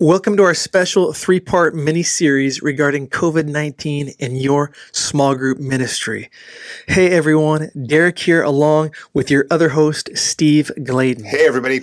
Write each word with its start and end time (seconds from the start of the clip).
Welcome 0.00 0.38
to 0.38 0.44
our 0.44 0.54
special 0.54 1.12
three 1.12 1.40
part 1.40 1.74
mini 1.74 2.02
series 2.02 2.62
regarding 2.62 3.08
COVID 3.08 3.44
19 3.44 4.14
and 4.18 4.40
your 4.40 4.72
small 4.92 5.34
group 5.34 5.58
ministry. 5.58 6.30
Hey 6.88 7.10
everyone, 7.10 7.70
Derek 7.86 8.18
here 8.18 8.42
along 8.42 8.94
with 9.12 9.30
your 9.30 9.46
other 9.50 9.68
host, 9.68 10.08
Steve 10.16 10.72
Gladen. 10.82 11.24
Hey 11.24 11.46
everybody. 11.46 11.82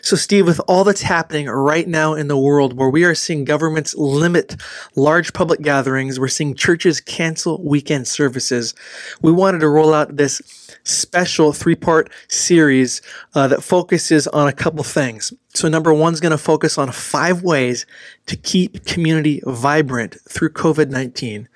So, 0.00 0.16
Steve, 0.16 0.46
with 0.46 0.60
all 0.68 0.84
that's 0.84 1.02
happening 1.02 1.46
right 1.46 1.86
now 1.86 2.14
in 2.14 2.28
the 2.28 2.38
world 2.38 2.76
where 2.76 2.88
we 2.88 3.04
are 3.04 3.14
seeing 3.14 3.44
governments 3.44 3.94
limit 3.96 4.56
large 4.94 5.32
public 5.32 5.60
gatherings, 5.60 6.20
we're 6.20 6.28
seeing 6.28 6.54
churches 6.54 7.00
cancel 7.00 7.62
weekend 7.64 8.06
services, 8.06 8.74
we 9.22 9.32
wanted 9.32 9.60
to 9.60 9.68
roll 9.68 9.92
out 9.92 10.16
this 10.16 10.40
special 10.84 11.52
three 11.52 11.74
part 11.74 12.10
series 12.28 13.02
uh, 13.34 13.48
that 13.48 13.62
focuses 13.62 14.26
on 14.28 14.48
a 14.48 14.52
couple 14.52 14.84
things. 14.84 15.32
So, 15.54 15.68
number 15.68 15.92
one 15.92 16.12
is 16.12 16.20
going 16.20 16.32
to 16.32 16.38
focus 16.38 16.78
on 16.78 16.92
five 16.92 17.42
ways 17.42 17.84
to 18.26 18.36
keep 18.36 18.84
community 18.84 19.42
vibrant 19.44 20.16
through 20.28 20.50
COVID 20.50 20.90
19. 20.90 21.48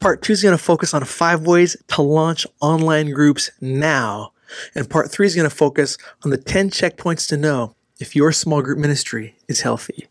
Part 0.00 0.22
two 0.22 0.34
is 0.34 0.42
going 0.42 0.56
to 0.56 0.62
focus 0.62 0.92
on 0.92 1.04
five 1.04 1.46
ways 1.46 1.76
to 1.88 2.02
launch 2.02 2.46
online 2.60 3.10
groups 3.10 3.50
now. 3.60 4.32
And 4.74 4.88
part 4.88 5.10
three 5.10 5.26
is 5.26 5.34
going 5.34 5.48
to 5.48 5.54
focus 5.54 5.98
on 6.24 6.30
the 6.30 6.38
10 6.38 6.70
checkpoints 6.70 7.28
to 7.28 7.36
know 7.36 7.74
if 7.98 8.14
your 8.14 8.32
small 8.32 8.62
group 8.62 8.78
ministry 8.78 9.34
is 9.48 9.60
healthy? 9.60 10.06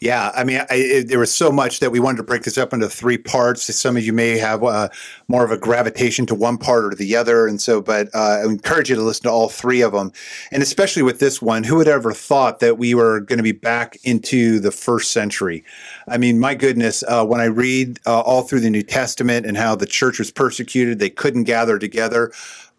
Yeah, 0.00 0.32
I 0.34 0.44
mean, 0.44 0.60
I, 0.70 0.74
it, 0.74 1.08
there 1.08 1.18
was 1.18 1.32
so 1.32 1.52
much 1.52 1.80
that 1.80 1.90
we 1.90 2.00
wanted 2.00 2.18
to 2.18 2.22
break 2.22 2.42
this 2.42 2.58
up 2.58 2.72
into 2.72 2.88
three 2.88 3.18
parts. 3.18 3.62
Some 3.74 3.96
of 3.96 4.04
you 4.04 4.12
may 4.12 4.36
have 4.38 4.62
uh, 4.62 4.88
more 5.28 5.44
of 5.44 5.50
a 5.50 5.56
gravitation 5.56 6.26
to 6.26 6.34
one 6.34 6.58
part 6.58 6.84
or 6.84 6.94
the 6.94 7.16
other, 7.16 7.46
and 7.46 7.60
so, 7.60 7.80
but 7.80 8.08
uh, 8.14 8.40
I 8.42 8.44
encourage 8.44 8.90
you 8.90 8.96
to 8.96 9.02
listen 9.02 9.24
to 9.24 9.30
all 9.30 9.48
three 9.48 9.80
of 9.80 9.92
them, 9.92 10.12
and 10.50 10.62
especially 10.62 11.02
with 11.02 11.20
this 11.20 11.40
one. 11.40 11.64
Who 11.64 11.76
would 11.76 11.88
ever 11.88 12.12
thought 12.12 12.60
that 12.60 12.78
we 12.78 12.94
were 12.94 13.20
going 13.20 13.38
to 13.38 13.42
be 13.42 13.52
back 13.52 13.96
into 14.02 14.60
the 14.60 14.72
first 14.72 15.12
century? 15.12 15.64
I 16.08 16.18
mean, 16.18 16.40
my 16.40 16.54
goodness, 16.54 17.04
uh, 17.06 17.24
when 17.24 17.40
I 17.40 17.46
read 17.46 18.00
uh, 18.06 18.20
all 18.20 18.42
through 18.42 18.60
the 18.60 18.70
New 18.70 18.82
Testament 18.82 19.46
and 19.46 19.56
how 19.56 19.76
the 19.76 19.86
church 19.86 20.18
was 20.18 20.30
persecuted, 20.30 20.98
they 20.98 21.10
couldn't 21.10 21.44
gather 21.44 21.78
together. 21.78 22.32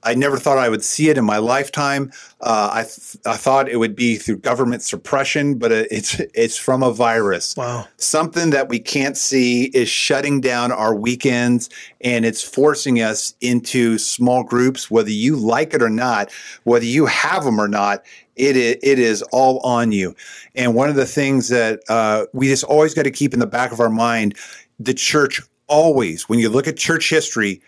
I 0.04 0.16
never 0.16 0.38
thought 0.38 0.58
I 0.58 0.70
would 0.70 0.84
see 0.84 1.10
it 1.10 1.18
in 1.18 1.26
my 1.26 1.38
lifetime. 1.38 2.12
Uh, 2.40 2.70
I 2.74 2.84
th- 2.84 3.18
I 3.26 3.38
thought 3.38 3.70
it 3.70 3.78
would 3.78 3.96
be 3.96 4.16
through 4.16 4.38
government 4.38 4.82
suppression, 4.82 5.56
but 5.58 5.72
it's 5.72 6.20
it's 6.34 6.58
from 6.58 6.82
a 6.84 6.92
virus. 6.92 7.56
Wow, 7.56 7.88
something 7.98 8.50
that 8.50 8.68
we 8.70 8.80
can't 8.80 9.16
see 9.16 9.66
is 9.66 9.90
shutting 9.90 10.42
down 10.42 10.72
our 10.72 10.96
weekends, 10.96 11.70
and 12.02 12.26
it's 12.26 12.42
forcing 12.42 13.02
us 13.02 13.36
into 13.42 13.98
small 13.98 14.44
groups. 14.44 14.90
Whether 14.90 15.12
you 15.12 15.36
like 15.36 15.74
it 15.74 15.82
or 15.82 15.90
not, 15.90 16.32
whether 16.64 16.86
you 16.86 17.06
have 17.06 17.44
them 17.44 17.60
or 17.60 17.68
not, 17.68 18.04
it 18.36 18.58
is, 18.58 18.78
it 18.82 18.98
is 18.98 19.22
all 19.32 19.60
on 19.60 19.92
you. 19.92 20.16
And 20.56 20.74
one 20.74 20.90
of 20.90 20.96
the 20.96 21.06
things 21.06 21.50
that 21.50 21.82
uh, 21.90 22.26
we 22.34 22.48
just 22.48 22.64
always 22.64 22.94
got 22.94 23.04
to 23.04 23.12
keep 23.12 23.34
in 23.34 23.40
the 23.40 23.48
back 23.48 23.72
of 23.72 23.80
our 23.80 23.90
mind, 23.90 24.36
the 24.80 24.94
church 24.94 25.42
always, 25.68 26.28
when 26.28 26.40
you 26.40 26.50
look 26.50 26.68
at 26.68 26.76
church 26.76 27.10
history, 27.10 27.62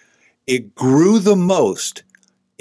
it 0.47 0.73
grew 0.75 1.19
the 1.19 1.35
most 1.35 2.03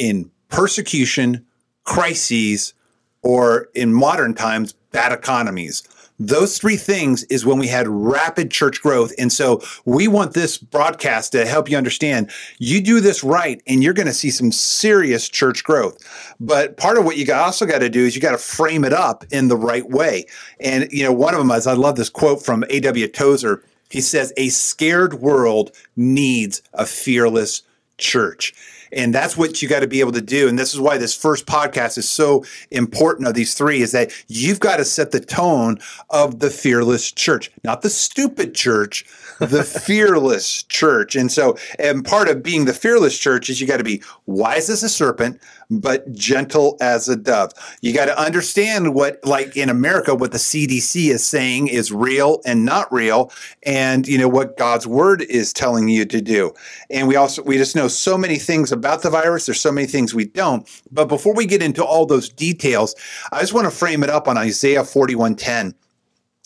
in 0.03 0.29
persecution, 0.49 1.47
crises, 1.85 2.75
or 3.23 3.69
in 3.73 3.95
modern 3.95 4.35
times, 4.35 4.73
bad 4.91 5.13
economies. 5.13 5.85
Those 6.19 6.59
three 6.59 6.77
things 6.77 7.23
is 7.25 7.47
when 7.47 7.59
we 7.59 7.69
had 7.69 7.87
rapid 7.87 8.51
church 8.51 8.83
growth. 8.83 9.13
And 9.17 9.33
so 9.33 9.63
we 9.85 10.09
want 10.09 10.35
this 10.35 10.59
broadcast 10.59 11.31
to 11.33 11.47
help 11.47 11.71
you 11.71 11.77
understand 11.77 12.31
you 12.59 12.83
do 12.83 13.01
this 13.01 13.23
right 13.23 13.63
and 13.69 13.83
you're 13.83 13.95
going 13.95 14.09
to 14.09 14.13
see 14.13 14.31
some 14.31 14.51
serious 14.51 15.29
church 15.29 15.63
growth. 15.63 15.99
But 16.41 16.77
part 16.77 16.99
of 16.99 17.05
what 17.05 17.17
you 17.17 17.33
also 17.33 17.65
got 17.65 17.79
to 17.79 17.89
do 17.89 18.05
is 18.05 18.17
you 18.17 18.21
got 18.21 18.33
to 18.33 18.39
frame 18.39 18.85
it 18.85 18.93
up 18.93 19.25
in 19.31 19.47
the 19.47 19.57
right 19.57 19.89
way. 19.89 20.27
And, 20.59 20.91
you 20.91 21.05
know, 21.05 21.13
one 21.13 21.33
of 21.33 21.39
them 21.39 21.51
is 21.53 21.69
I 21.69 21.75
love 21.75 21.95
this 21.95 22.11
quote 22.11 22.45
from 22.45 22.65
A.W. 22.71 23.07
Tozer. 23.07 23.63
He 23.89 24.01
says, 24.01 24.33
A 24.37 24.49
scared 24.49 25.15
world 25.15 25.71
needs 25.95 26.61
a 26.73 26.87
fearless 26.87 27.63
church. 27.99 28.53
And 28.93 29.15
that's 29.15 29.37
what 29.37 29.63
you 29.63 29.69
got 29.69 29.81
to 29.81 29.87
be 29.87 30.01
able 30.01 30.13
to 30.13 30.21
do. 30.21 30.49
And 30.49 30.59
this 30.59 30.75
is 30.75 30.81
why 30.81 30.99
this 30.99 31.15
first 31.15 31.47
podcast 31.47 31.97
is 31.99 32.09
so 32.09 32.45
important 32.71 33.27
of 33.27 33.35
these 33.35 33.55
three 33.55 33.81
is 33.81 33.93
that 33.93 34.13
you've 34.29 34.61
got 34.61 34.77
to 34.77 34.85
set 34.85 35.11
the 35.11 35.21
tone 35.21 35.79
of 36.11 36.41
the 36.41 36.51
fearless 36.51 37.11
church, 37.11 37.51
not 37.65 37.83
the 37.83 37.91
stupid 37.91 38.55
church, 38.55 39.05
the 39.39 39.65
fearless 39.87 40.63
church. 40.65 41.17
And 41.17 41.33
so, 41.33 41.57
and 41.79 42.05
part 42.05 42.29
of 42.29 42.43
being 42.43 42.67
the 42.67 42.75
fearless 42.75 43.19
church 43.19 43.49
is 43.49 43.61
you 43.61 43.67
got 43.67 43.79
to 43.79 43.85
be 43.85 44.03
wise 44.27 44.69
as 44.69 44.83
a 44.83 44.89
serpent, 44.89 45.41
but 45.71 46.13
gentle 46.13 46.77
as 46.81 47.09
a 47.09 47.17
dove. 47.17 47.53
You 47.81 47.95
got 47.95 48.07
to 48.07 48.21
understand 48.21 48.95
what, 48.95 49.25
like 49.25 49.57
in 49.57 49.71
America, 49.71 50.15
what 50.15 50.33
the 50.33 50.39
CDC 50.39 51.11
is 51.11 51.27
saying 51.27 51.69
is 51.69 51.91
real 51.91 52.41
and 52.45 52.65
not 52.65 52.93
real, 52.93 53.33
and 53.63 54.07
you 54.07 54.19
know 54.19 54.29
what 54.29 54.59
God's 54.59 54.87
word 54.87 55.23
is 55.23 55.53
telling 55.53 55.89
you 55.89 56.05
to 56.05 56.21
do. 56.21 56.53
And 56.91 57.09
we 57.09 57.17
also 57.17 57.43
we 57.43 57.57
just 57.57 57.75
know 57.75 57.89
so 57.89 58.19
many 58.19 58.37
things 58.37 58.71
about 58.71 58.82
the 58.83 59.11
virus. 59.11 59.47
There's 59.47 59.61
so 59.61 59.73
many 59.73 59.87
things 59.87 60.15
we 60.15 60.27
don't. 60.27 60.69
But 60.91 61.07
before 61.07 61.35
we 61.35 61.47
get 61.47 61.63
into 61.63 61.85
all 61.85 62.07
those 62.07 62.29
details, 62.29 62.95
I 63.33 63.41
just 63.41 63.55
want 63.55 63.65
to 63.67 63.71
frame 63.71 64.03
it 64.03 64.11
up 64.11 64.29
on 64.29 64.37
Isaiah 64.37 64.85
41:10. 64.85 65.75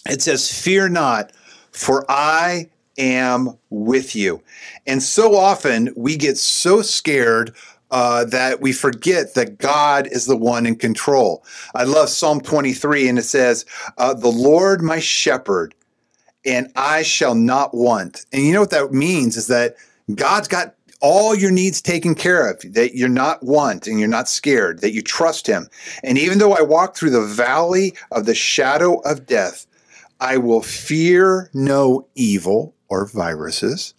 It 0.08 0.22
says, 0.22 0.52
"Fear 0.52 0.90
not, 0.90 1.32
for 1.72 2.04
I 2.08 2.68
am 2.98 3.58
with 3.70 4.14
you." 4.14 4.42
And 4.86 5.02
so 5.02 5.36
often 5.36 5.92
we 5.96 6.16
get 6.16 6.38
so 6.38 6.82
scared 6.82 7.54
uh, 7.90 8.24
that 8.24 8.60
we 8.60 8.72
forget 8.72 9.34
that 9.34 9.58
God 9.58 10.08
is 10.10 10.26
the 10.26 10.36
one 10.36 10.66
in 10.66 10.76
control. 10.76 11.44
I 11.74 11.84
love 11.84 12.08
Psalm 12.08 12.40
23, 12.40 13.08
and 13.08 13.18
it 13.18 13.22
says, 13.22 13.64
uh, 13.98 14.14
The 14.14 14.28
Lord 14.28 14.82
my 14.82 14.98
shepherd, 14.98 15.74
and 16.44 16.70
I 16.74 17.02
shall 17.02 17.34
not 17.34 17.74
want. 17.74 18.26
And 18.32 18.42
you 18.42 18.52
know 18.52 18.60
what 18.60 18.70
that 18.70 18.92
means 18.92 19.36
is 19.36 19.46
that 19.48 19.76
God's 20.14 20.48
got 20.48 20.74
all 21.00 21.34
your 21.34 21.50
needs 21.50 21.82
taken 21.82 22.14
care 22.14 22.50
of, 22.50 22.60
that 22.74 22.94
you're 22.94 23.08
not 23.08 23.42
want 23.42 23.86
and 23.86 23.98
you're 23.98 24.08
not 24.08 24.28
scared, 24.28 24.80
that 24.80 24.92
you 24.92 25.02
trust 25.02 25.46
Him. 25.46 25.68
And 26.02 26.18
even 26.18 26.38
though 26.38 26.54
I 26.54 26.62
walk 26.62 26.96
through 26.96 27.10
the 27.10 27.24
valley 27.24 27.94
of 28.10 28.26
the 28.26 28.34
shadow 28.34 29.00
of 29.00 29.26
death, 29.26 29.66
I 30.20 30.38
will 30.38 30.62
fear 30.62 31.50
no 31.52 32.06
evil 32.14 32.74
or 32.88 33.06
viruses, 33.06 33.94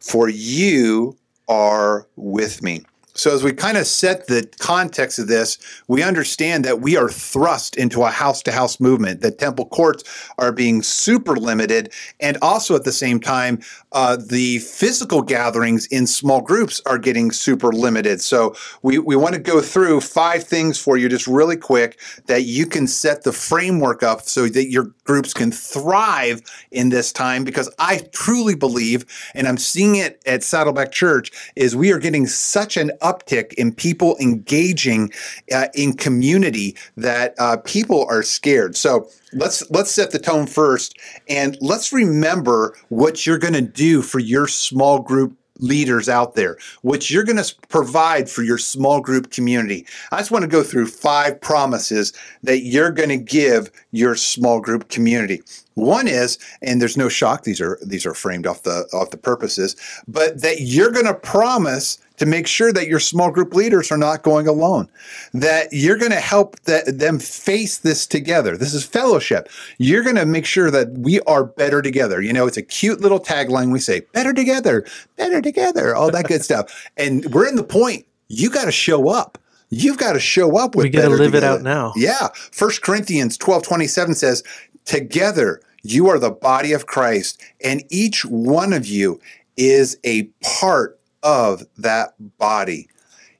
for 0.00 0.28
you 0.28 1.16
are 1.48 2.06
with 2.16 2.62
me. 2.62 2.84
So, 3.18 3.34
as 3.34 3.42
we 3.42 3.52
kind 3.52 3.76
of 3.76 3.86
set 3.88 4.28
the 4.28 4.48
context 4.60 5.18
of 5.18 5.26
this, 5.26 5.58
we 5.88 6.04
understand 6.04 6.64
that 6.64 6.80
we 6.80 6.96
are 6.96 7.08
thrust 7.08 7.76
into 7.76 8.02
a 8.02 8.10
house 8.10 8.42
to 8.44 8.52
house 8.52 8.78
movement, 8.78 9.22
that 9.22 9.38
temple 9.38 9.66
courts 9.66 10.04
are 10.38 10.52
being 10.52 10.82
super 10.82 11.34
limited. 11.34 11.92
And 12.20 12.38
also 12.40 12.76
at 12.76 12.84
the 12.84 12.92
same 12.92 13.18
time, 13.18 13.58
uh, 13.90 14.16
the 14.16 14.60
physical 14.60 15.22
gatherings 15.22 15.86
in 15.86 16.06
small 16.06 16.40
groups 16.40 16.80
are 16.86 16.96
getting 16.96 17.32
super 17.32 17.72
limited. 17.72 18.20
So, 18.20 18.54
we, 18.82 19.00
we 19.00 19.16
want 19.16 19.34
to 19.34 19.40
go 19.40 19.60
through 19.60 20.00
five 20.02 20.44
things 20.44 20.78
for 20.78 20.96
you 20.96 21.08
just 21.08 21.26
really 21.26 21.56
quick 21.56 21.98
that 22.26 22.44
you 22.44 22.66
can 22.66 22.86
set 22.86 23.24
the 23.24 23.32
framework 23.32 24.04
up 24.04 24.22
so 24.22 24.46
that 24.46 24.70
your 24.70 24.94
groups 25.02 25.34
can 25.34 25.50
thrive 25.50 26.40
in 26.70 26.90
this 26.90 27.12
time. 27.12 27.42
Because 27.42 27.68
I 27.80 28.02
truly 28.12 28.54
believe, 28.54 29.04
and 29.34 29.48
I'm 29.48 29.58
seeing 29.58 29.96
it 29.96 30.22
at 30.24 30.44
Saddleback 30.44 30.92
Church, 30.92 31.32
is 31.56 31.74
we 31.74 31.90
are 31.92 31.98
getting 31.98 32.28
such 32.28 32.76
an 32.76 32.92
uptick 33.08 33.52
in 33.54 33.72
people 33.72 34.16
engaging 34.20 35.12
uh, 35.54 35.68
in 35.74 35.92
community 35.94 36.76
that 36.96 37.34
uh, 37.38 37.56
people 37.64 38.06
are 38.08 38.22
scared. 38.22 38.76
So 38.76 39.08
let's 39.32 39.68
let's 39.70 39.90
set 39.90 40.10
the 40.10 40.18
tone 40.18 40.46
first, 40.46 40.98
and 41.28 41.56
let's 41.60 41.92
remember 41.92 42.76
what 42.88 43.26
you're 43.26 43.38
going 43.38 43.54
to 43.54 43.60
do 43.86 44.02
for 44.02 44.18
your 44.18 44.46
small 44.48 45.00
group 45.00 45.38
leaders 45.60 46.08
out 46.08 46.34
there, 46.34 46.56
what 46.82 47.10
you're 47.10 47.24
going 47.24 47.42
to 47.42 47.54
provide 47.68 48.30
for 48.30 48.42
your 48.42 48.58
small 48.58 49.00
group 49.00 49.30
community. 49.30 49.86
I 50.12 50.18
just 50.18 50.30
want 50.30 50.42
to 50.42 50.48
go 50.48 50.62
through 50.62 50.86
five 50.86 51.40
promises 51.40 52.12
that 52.42 52.60
you're 52.60 52.90
going 52.90 53.08
to 53.08 53.16
give 53.16 53.70
your 53.90 54.14
small 54.14 54.60
group 54.60 54.88
community. 54.88 55.42
One 55.78 56.08
is, 56.08 56.38
and 56.60 56.82
there's 56.82 56.96
no 56.96 57.08
shock; 57.08 57.44
these 57.44 57.60
are 57.60 57.78
these 57.84 58.04
are 58.04 58.14
framed 58.14 58.46
off 58.46 58.64
the 58.64 58.88
off 58.92 59.10
the 59.10 59.16
purposes, 59.16 59.76
but 60.08 60.42
that 60.42 60.60
you're 60.60 60.90
going 60.90 61.06
to 61.06 61.14
promise 61.14 61.98
to 62.18 62.26
make 62.26 62.46
sure 62.46 62.72
that 62.72 62.88
your 62.88 62.98
small 62.98 63.30
group 63.30 63.54
leaders 63.54 63.92
are 63.92 63.96
not 63.96 64.24
going 64.24 64.48
alone, 64.48 64.88
that 65.32 65.68
you're 65.70 65.96
going 65.96 66.10
to 66.10 66.20
help 66.20 66.58
that, 66.62 66.98
them 66.98 67.18
face 67.18 67.78
this 67.78 68.06
together. 68.06 68.56
This 68.56 68.74
is 68.74 68.84
fellowship. 68.84 69.48
You're 69.78 70.02
going 70.02 70.16
to 70.16 70.26
make 70.26 70.44
sure 70.44 70.70
that 70.70 70.90
we 70.98 71.20
are 71.22 71.44
better 71.44 71.80
together. 71.80 72.20
You 72.20 72.32
know, 72.32 72.46
it's 72.46 72.56
a 72.56 72.62
cute 72.62 73.00
little 73.00 73.20
tagline 73.20 73.72
we 73.72 73.78
say, 73.78 74.00
better 74.12 74.32
together, 74.32 74.84
better 75.16 75.40
together, 75.40 75.94
all 75.94 76.10
that 76.10 76.26
good 76.26 76.42
stuff. 76.42 76.90
And 76.96 77.24
we're 77.26 77.46
in 77.46 77.56
the 77.56 77.62
point, 77.62 78.04
you 78.28 78.50
got 78.50 78.64
to 78.64 78.72
show 78.72 79.08
up. 79.08 79.38
You've 79.70 79.98
got 79.98 80.14
to 80.14 80.20
show 80.20 80.56
up 80.56 80.74
with 80.74 80.84
We 80.84 80.90
got 80.90 81.02
to 81.02 81.10
live 81.10 81.32
together. 81.32 81.46
it 81.46 81.50
out 81.58 81.62
now. 81.62 81.92
Yeah. 81.94 82.28
First 82.34 82.82
Corinthians 82.82 83.36
12 83.36 83.62
27 83.62 84.14
says, 84.14 84.42
Together 84.86 85.60
you 85.92 86.08
are 86.08 86.18
the 86.18 86.30
body 86.30 86.72
of 86.72 86.86
Christ, 86.86 87.42
and 87.62 87.82
each 87.90 88.24
one 88.24 88.72
of 88.72 88.86
you 88.86 89.20
is 89.56 89.98
a 90.04 90.24
part 90.60 90.98
of 91.22 91.64
that 91.76 92.14
body. 92.38 92.88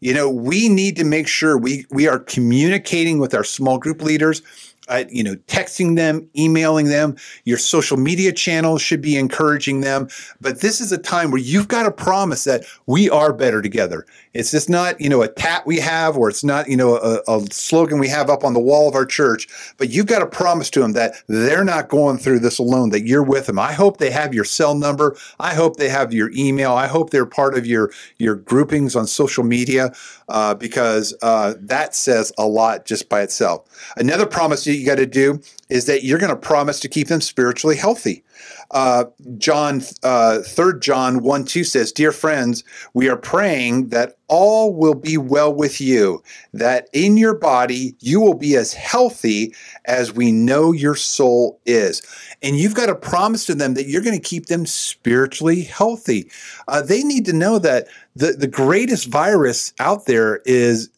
You 0.00 0.14
know, 0.14 0.30
we 0.30 0.68
need 0.68 0.96
to 0.96 1.04
make 1.04 1.26
sure 1.26 1.58
we, 1.58 1.84
we 1.90 2.06
are 2.06 2.18
communicating 2.20 3.18
with 3.18 3.34
our 3.34 3.44
small 3.44 3.78
group 3.78 4.02
leaders 4.02 4.42
uh, 4.88 5.04
you 5.10 5.22
know, 5.22 5.34
texting 5.46 5.96
them, 5.96 6.28
emailing 6.36 6.86
them. 6.86 7.16
Your 7.44 7.58
social 7.58 7.96
media 7.96 8.32
channels 8.32 8.82
should 8.82 9.00
be 9.00 9.16
encouraging 9.16 9.82
them. 9.82 10.08
But 10.40 10.60
this 10.60 10.80
is 10.80 10.92
a 10.92 10.98
time 10.98 11.30
where 11.30 11.40
you've 11.40 11.68
got 11.68 11.84
to 11.84 11.90
promise 11.90 12.44
that 12.44 12.64
we 12.86 13.08
are 13.10 13.32
better 13.32 13.62
together. 13.62 14.06
It's 14.34 14.50
just 14.50 14.68
not, 14.68 15.00
you 15.00 15.08
know, 15.08 15.22
a 15.22 15.28
tat 15.28 15.66
we 15.66 15.78
have 15.78 16.16
or 16.16 16.28
it's 16.28 16.44
not, 16.44 16.68
you 16.68 16.76
know, 16.76 16.96
a, 16.96 17.20
a 17.28 17.46
slogan 17.50 17.98
we 17.98 18.08
have 18.08 18.30
up 18.30 18.44
on 18.44 18.54
the 18.54 18.60
wall 18.60 18.88
of 18.88 18.94
our 18.94 19.06
church, 19.06 19.48
but 19.76 19.90
you've 19.90 20.06
got 20.06 20.20
to 20.20 20.26
promise 20.26 20.70
to 20.70 20.80
them 20.80 20.92
that 20.92 21.14
they're 21.26 21.64
not 21.64 21.88
going 21.88 22.18
through 22.18 22.40
this 22.40 22.58
alone, 22.58 22.90
that 22.90 23.06
you're 23.06 23.22
with 23.22 23.46
them. 23.46 23.58
I 23.58 23.72
hope 23.72 23.98
they 23.98 24.10
have 24.10 24.34
your 24.34 24.44
cell 24.44 24.74
number. 24.74 25.16
I 25.40 25.54
hope 25.54 25.76
they 25.76 25.88
have 25.88 26.12
your 26.12 26.30
email. 26.32 26.72
I 26.72 26.86
hope 26.86 27.10
they're 27.10 27.26
part 27.26 27.56
of 27.56 27.66
your, 27.66 27.90
your 28.18 28.34
groupings 28.36 28.94
on 28.96 29.06
social 29.06 29.44
media 29.44 29.92
uh, 30.28 30.54
because 30.54 31.14
uh, 31.22 31.54
that 31.60 31.94
says 31.94 32.32
a 32.38 32.46
lot 32.46 32.84
just 32.84 33.08
by 33.08 33.22
itself. 33.22 33.64
Another 33.96 34.26
promise 34.26 34.64
that 34.64 34.74
you 34.74 34.84
got 34.84 34.96
to 34.96 35.06
do 35.06 35.40
is 35.68 35.86
that 35.86 36.04
you're 36.04 36.18
going 36.18 36.30
to 36.30 36.36
promise 36.36 36.80
to 36.80 36.88
keep 36.88 37.08
them 37.08 37.20
spiritually 37.20 37.76
healthy. 37.76 38.24
Uh, 38.70 39.04
John, 39.38 39.82
uh, 40.02 40.40
3 40.40 40.74
John 40.80 41.22
1 41.22 41.44
2 41.44 41.64
says, 41.64 41.92
Dear 41.92 42.12
friends, 42.12 42.64
we 42.94 43.08
are 43.08 43.16
praying 43.16 43.88
that 43.88 44.16
all 44.28 44.74
will 44.74 44.94
be 44.94 45.16
well 45.16 45.52
with 45.52 45.80
you, 45.80 46.22
that 46.52 46.88
in 46.92 47.16
your 47.16 47.34
body 47.34 47.96
you 48.00 48.20
will 48.20 48.34
be 48.34 48.56
as 48.56 48.74
healthy 48.74 49.54
as 49.86 50.12
we 50.12 50.30
know 50.30 50.72
your 50.72 50.94
soul 50.94 51.58
is. 51.64 52.02
And 52.42 52.56
you've 52.56 52.74
got 52.74 52.86
to 52.86 52.94
promise 52.94 53.46
to 53.46 53.54
them 53.54 53.74
that 53.74 53.88
you're 53.88 54.02
going 54.02 54.18
to 54.18 54.22
keep 54.22 54.46
them 54.46 54.66
spiritually 54.66 55.62
healthy. 55.62 56.30
Uh, 56.68 56.82
they 56.82 57.02
need 57.02 57.24
to 57.24 57.32
know 57.32 57.58
that 57.58 57.88
the, 58.14 58.32
the 58.32 58.46
greatest 58.46 59.08
virus 59.08 59.72
out 59.78 60.06
there 60.06 60.42
is 60.44 60.90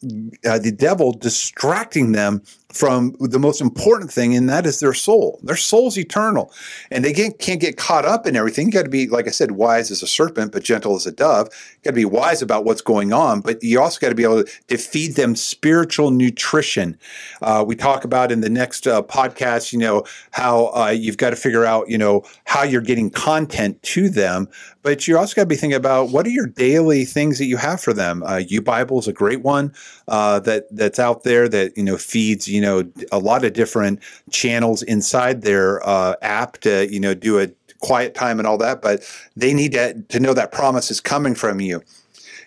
uh, 0.45 0.59
the 0.59 0.71
devil 0.71 1.13
distracting 1.13 2.11
them 2.11 2.41
from 2.73 3.15
the 3.19 3.39
most 3.39 3.61
important 3.61 4.11
thing, 4.11 4.35
and 4.35 4.49
that 4.49 4.65
is 4.65 4.79
their 4.79 4.93
soul. 4.93 5.39
Their 5.43 5.55
soul's 5.55 5.97
eternal, 5.97 6.53
and 6.89 7.03
they 7.03 7.13
can't, 7.13 7.37
get 7.37 7.77
caught 7.77 8.05
up 8.05 8.25
in 8.25 8.35
everything. 8.35 8.67
You 8.67 8.71
got 8.71 8.83
to 8.83 8.89
be, 8.89 9.07
like 9.07 9.27
I 9.27 9.31
said, 9.31 9.51
wise 9.51 9.91
as 9.91 10.01
a 10.01 10.07
serpent, 10.07 10.53
but 10.53 10.63
gentle 10.63 10.95
as 10.95 11.05
a 11.05 11.11
dove. 11.11 11.47
You 11.47 11.79
got 11.83 11.91
to 11.91 11.95
be 11.95 12.05
wise 12.05 12.41
about 12.41 12.63
what's 12.63 12.81
going 12.81 13.11
on, 13.11 13.41
but 13.41 13.61
you 13.61 13.79
also 13.81 13.99
got 13.99 14.09
to 14.09 14.15
be 14.15 14.23
able 14.23 14.43
to, 14.43 14.51
to, 14.67 14.77
feed 14.77 15.15
them 15.15 15.35
spiritual 15.35 16.11
nutrition. 16.11 16.97
Uh, 17.41 17.63
we 17.67 17.75
talk 17.75 18.03
about 18.03 18.31
in 18.31 18.41
the 18.41 18.49
next 18.49 18.87
uh, 18.87 19.01
podcast, 19.03 19.73
you 19.73 19.79
know, 19.79 20.03
how 20.31 20.67
uh, 20.73 20.89
you've 20.89 21.17
got 21.17 21.31
to 21.31 21.35
figure 21.35 21.65
out, 21.65 21.89
you 21.89 21.97
know, 21.97 22.23
how 22.45 22.63
you're 22.63 22.81
getting 22.81 23.09
content 23.09 23.81
to 23.83 24.09
them, 24.09 24.47
but 24.83 25.07
you 25.07 25.17
also 25.17 25.35
got 25.35 25.43
to 25.43 25.47
be 25.47 25.55
thinking 25.55 25.75
about 25.75 26.09
what 26.09 26.25
are 26.25 26.31
your 26.31 26.47
daily 26.47 27.05
things 27.05 27.37
that 27.37 27.45
you 27.45 27.57
have 27.57 27.81
for 27.81 27.93
them. 27.93 28.23
Uh, 28.23 28.41
U 28.47 28.61
Bible 28.61 28.99
is 28.99 29.07
a 29.07 29.13
great 29.13 29.41
one 29.41 29.73
uh, 30.07 30.39
that 30.41 30.65
that's 30.75 30.99
out 30.99 31.23
there 31.23 31.47
that 31.49 31.77
you 31.77 31.83
know 31.83 31.97
feeds 31.97 32.47
you 32.47 32.61
know 32.61 32.89
a 33.11 33.19
lot 33.19 33.45
of 33.45 33.53
different 33.53 33.99
channels 34.31 34.81
inside 34.83 35.41
their 35.41 35.87
uh, 35.87 36.15
app 36.21 36.57
to 36.59 36.91
you 36.91 36.99
know 36.99 37.13
do 37.13 37.39
a 37.39 37.47
quiet 37.79 38.13
time 38.13 38.39
and 38.39 38.47
all 38.47 38.57
that. 38.57 38.81
But 38.81 39.03
they 39.35 39.53
need 39.53 39.73
to 39.73 40.01
to 40.01 40.19
know 40.19 40.33
that 40.33 40.51
promise 40.51 40.91
is 40.91 40.99
coming 40.99 41.35
from 41.35 41.59
you. 41.59 41.81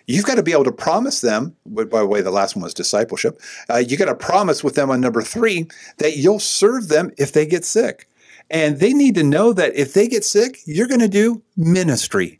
You've 0.07 0.25
got 0.25 0.35
to 0.35 0.43
be 0.43 0.51
able 0.51 0.65
to 0.65 0.71
promise 0.71 1.21
them. 1.21 1.55
By 1.65 1.83
the 1.85 2.05
way, 2.05 2.21
the 2.21 2.31
last 2.31 2.55
one 2.55 2.63
was 2.63 2.75
discipleship. 2.75 3.39
Uh, 3.69 3.77
you 3.77 3.97
got 3.97 4.05
to 4.05 4.15
promise 4.15 4.63
with 4.63 4.75
them 4.75 4.91
on 4.91 5.01
number 5.01 5.21
three 5.23 5.67
that 5.97 6.17
you'll 6.17 6.39
serve 6.39 6.89
them 6.89 7.11
if 7.17 7.31
they 7.31 7.45
get 7.45 7.65
sick. 7.65 8.07
And 8.49 8.79
they 8.79 8.93
need 8.93 9.15
to 9.15 9.23
know 9.23 9.53
that 9.53 9.75
if 9.75 9.93
they 9.93 10.07
get 10.07 10.23
sick, 10.23 10.59
you're 10.65 10.87
going 10.87 10.99
to 10.99 11.07
do 11.07 11.41
ministry, 11.57 12.39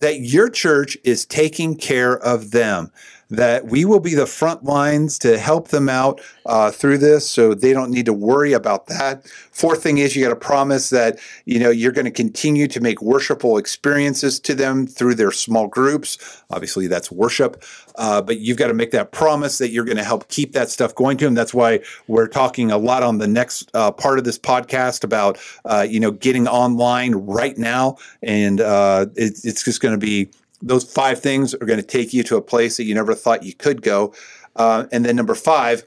that 0.00 0.20
your 0.20 0.48
church 0.48 0.96
is 1.04 1.24
taking 1.24 1.76
care 1.76 2.18
of 2.18 2.50
them 2.50 2.90
that 3.34 3.66
we 3.66 3.84
will 3.84 4.00
be 4.00 4.14
the 4.14 4.26
front 4.26 4.64
lines 4.64 5.18
to 5.18 5.38
help 5.38 5.68
them 5.68 5.88
out 5.88 6.20
uh, 6.46 6.70
through 6.70 6.98
this 6.98 7.28
so 7.28 7.54
they 7.54 7.72
don't 7.72 7.90
need 7.90 8.06
to 8.06 8.12
worry 8.12 8.52
about 8.52 8.86
that. 8.86 9.26
Fourth 9.50 9.82
thing 9.82 9.98
is 9.98 10.14
you 10.14 10.22
got 10.22 10.30
to 10.30 10.36
promise 10.36 10.90
that 10.90 11.18
you 11.44 11.58
know 11.58 11.70
you're 11.70 11.92
going 11.92 12.04
to 12.04 12.10
continue 12.10 12.66
to 12.68 12.80
make 12.80 13.00
worshipful 13.00 13.56
experiences 13.56 14.40
to 14.40 14.54
them 14.54 14.86
through 14.86 15.14
their 15.14 15.30
small 15.30 15.66
groups. 15.66 16.42
Obviously, 16.50 16.86
that's 16.86 17.10
worship, 17.10 17.62
uh, 17.96 18.20
but 18.20 18.40
you've 18.40 18.58
got 18.58 18.68
to 18.68 18.74
make 18.74 18.90
that 18.90 19.12
promise 19.12 19.58
that 19.58 19.70
you're 19.70 19.84
going 19.84 19.96
to 19.96 20.04
help 20.04 20.28
keep 20.28 20.52
that 20.52 20.70
stuff 20.70 20.94
going 20.94 21.16
to 21.18 21.24
them. 21.24 21.34
That's 21.34 21.54
why 21.54 21.80
we're 22.08 22.28
talking 22.28 22.70
a 22.70 22.78
lot 22.78 23.02
on 23.02 23.18
the 23.18 23.28
next 23.28 23.70
uh, 23.74 23.90
part 23.92 24.18
of 24.18 24.24
this 24.24 24.38
podcast 24.38 25.04
about 25.04 25.38
uh, 25.64 25.86
you 25.88 26.00
know 26.00 26.10
getting 26.10 26.48
online 26.48 27.14
right 27.14 27.56
now, 27.56 27.96
and 28.22 28.60
uh, 28.60 29.06
it, 29.16 29.40
it's 29.44 29.64
just 29.64 29.80
going 29.80 29.94
to 29.94 29.98
be 29.98 30.28
those 30.64 30.90
five 30.90 31.20
things 31.20 31.54
are 31.54 31.66
going 31.66 31.78
to 31.78 31.86
take 31.86 32.14
you 32.14 32.22
to 32.24 32.36
a 32.36 32.42
place 32.42 32.78
that 32.78 32.84
you 32.84 32.94
never 32.94 33.14
thought 33.14 33.44
you 33.44 33.54
could 33.54 33.82
go. 33.82 34.14
Uh, 34.56 34.86
and 34.90 35.04
then 35.04 35.14
number 35.14 35.34
five 35.34 35.84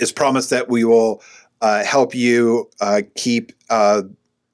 is 0.00 0.10
promise 0.10 0.48
that 0.48 0.68
we 0.68 0.84
will 0.84 1.22
uh, 1.60 1.84
help 1.84 2.14
you 2.14 2.68
uh, 2.80 3.02
keep 3.14 3.52
uh, 3.70 4.02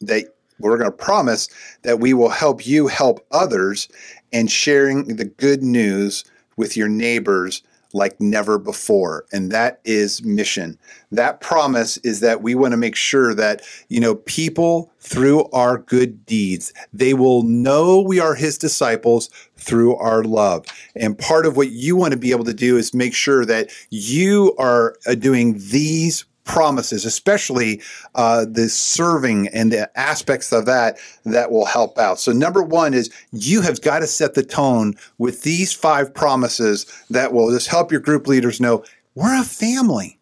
that 0.03 0.27
we're 0.59 0.77
going 0.77 0.91
to 0.91 0.97
promise 0.97 1.49
that 1.83 2.01
we 2.01 2.13
will 2.13 2.29
help 2.29 2.67
you 2.67 2.87
help 2.87 3.27
others 3.31 3.89
and 4.33 4.51
sharing 4.51 5.17
the 5.17 5.25
good 5.25 5.63
news 5.63 6.25
with 6.57 6.77
your 6.77 6.89
neighbors 6.89 7.63
like 7.93 8.21
never 8.21 8.59
before. 8.59 9.25
And 9.33 9.51
that 9.51 9.81
is 9.85 10.23
mission. 10.23 10.79
That 11.11 11.41
promise 11.41 11.97
is 11.99 12.21
that 12.21 12.43
we 12.43 12.55
want 12.55 12.73
to 12.73 12.77
make 12.77 12.97
sure 12.97 13.35
that, 13.35 13.63
you 13.89 14.01
know, 14.01 14.15
people 14.15 14.93
through 15.01 15.45
our 15.51 15.79
good 15.79 16.25
deeds, 16.27 16.73
they 16.93 17.15
will 17.15 17.43
know 17.43 18.01
we 18.01 18.21
are 18.21 18.35
his 18.35 18.59
disciples 18.59 19.31
through 19.57 19.97
our 19.97 20.23
love. 20.23 20.67
And 20.95 21.19
part 21.19 21.47
of 21.47 21.57
what 21.57 21.71
you 21.71 21.97
want 21.97 22.13
to 22.13 22.19
be 22.19 22.31
able 22.31 22.45
to 22.45 22.55
do 22.55 22.77
is 22.77 22.95
make 22.95 23.15
sure 23.15 23.45
that 23.45 23.71
you 23.91 24.55
are 24.59 24.97
uh, 25.07 25.15
doing 25.15 25.59
these 25.59 26.25
promises, 26.45 27.05
especially 27.05 27.81
uh, 28.15 28.45
the 28.49 28.69
serving 28.69 29.49
and 29.49 29.73
the 29.73 29.91
aspects 29.99 30.53
of 30.53 30.67
that 30.67 30.99
that 31.25 31.51
will 31.51 31.67
help 31.67 31.99
out. 31.99 32.19
So, 32.19 32.33
number 32.33 32.63
one 32.63 32.95
is 32.95 33.11
you 33.33 33.61
have 33.63 33.81
got 33.81 34.01
to 34.01 34.07
set 34.07 34.35
the 34.35 34.43
tone 34.43 34.95
with 35.19 35.43
these 35.43 35.73
five 35.73 36.13
promises 36.13 36.87
that 37.11 37.33
will 37.33 37.51
just 37.51 37.69
help 37.69 37.93
your 37.93 38.01
group 38.01 38.27
leaders 38.27 38.61
know 38.61 38.85
we're 39.15 39.41
a 39.41 39.45
family. 39.45 40.19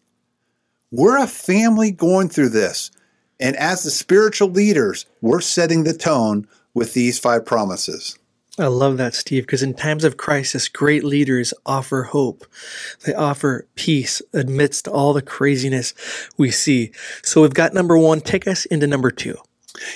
We're 0.91 1.21
a 1.21 1.27
family 1.27 1.91
going 1.91 2.29
through 2.29 2.49
this. 2.49 2.91
And 3.39 3.55
as 3.55 3.83
the 3.83 3.91
spiritual 3.91 4.49
leaders, 4.49 5.05
we're 5.21 5.41
setting 5.41 5.83
the 5.83 5.93
tone 5.93 6.47
with 6.73 6.93
these 6.93 7.19
five 7.19 7.45
promises. 7.45 8.17
I 8.59 8.67
love 8.67 8.97
that, 8.97 9.13
Steve, 9.13 9.43
because 9.43 9.63
in 9.63 9.73
times 9.73 10.03
of 10.03 10.17
crisis, 10.17 10.67
great 10.67 11.03
leaders 11.03 11.53
offer 11.65 12.03
hope. 12.03 12.45
They 13.05 13.13
offer 13.13 13.67
peace 13.75 14.21
amidst 14.33 14.87
all 14.87 15.13
the 15.13 15.21
craziness 15.21 15.93
we 16.37 16.51
see. 16.51 16.91
So 17.23 17.41
we've 17.41 17.53
got 17.53 17.73
number 17.73 17.97
one. 17.97 18.19
Take 18.19 18.47
us 18.47 18.65
into 18.65 18.85
number 18.85 19.11
two. 19.11 19.37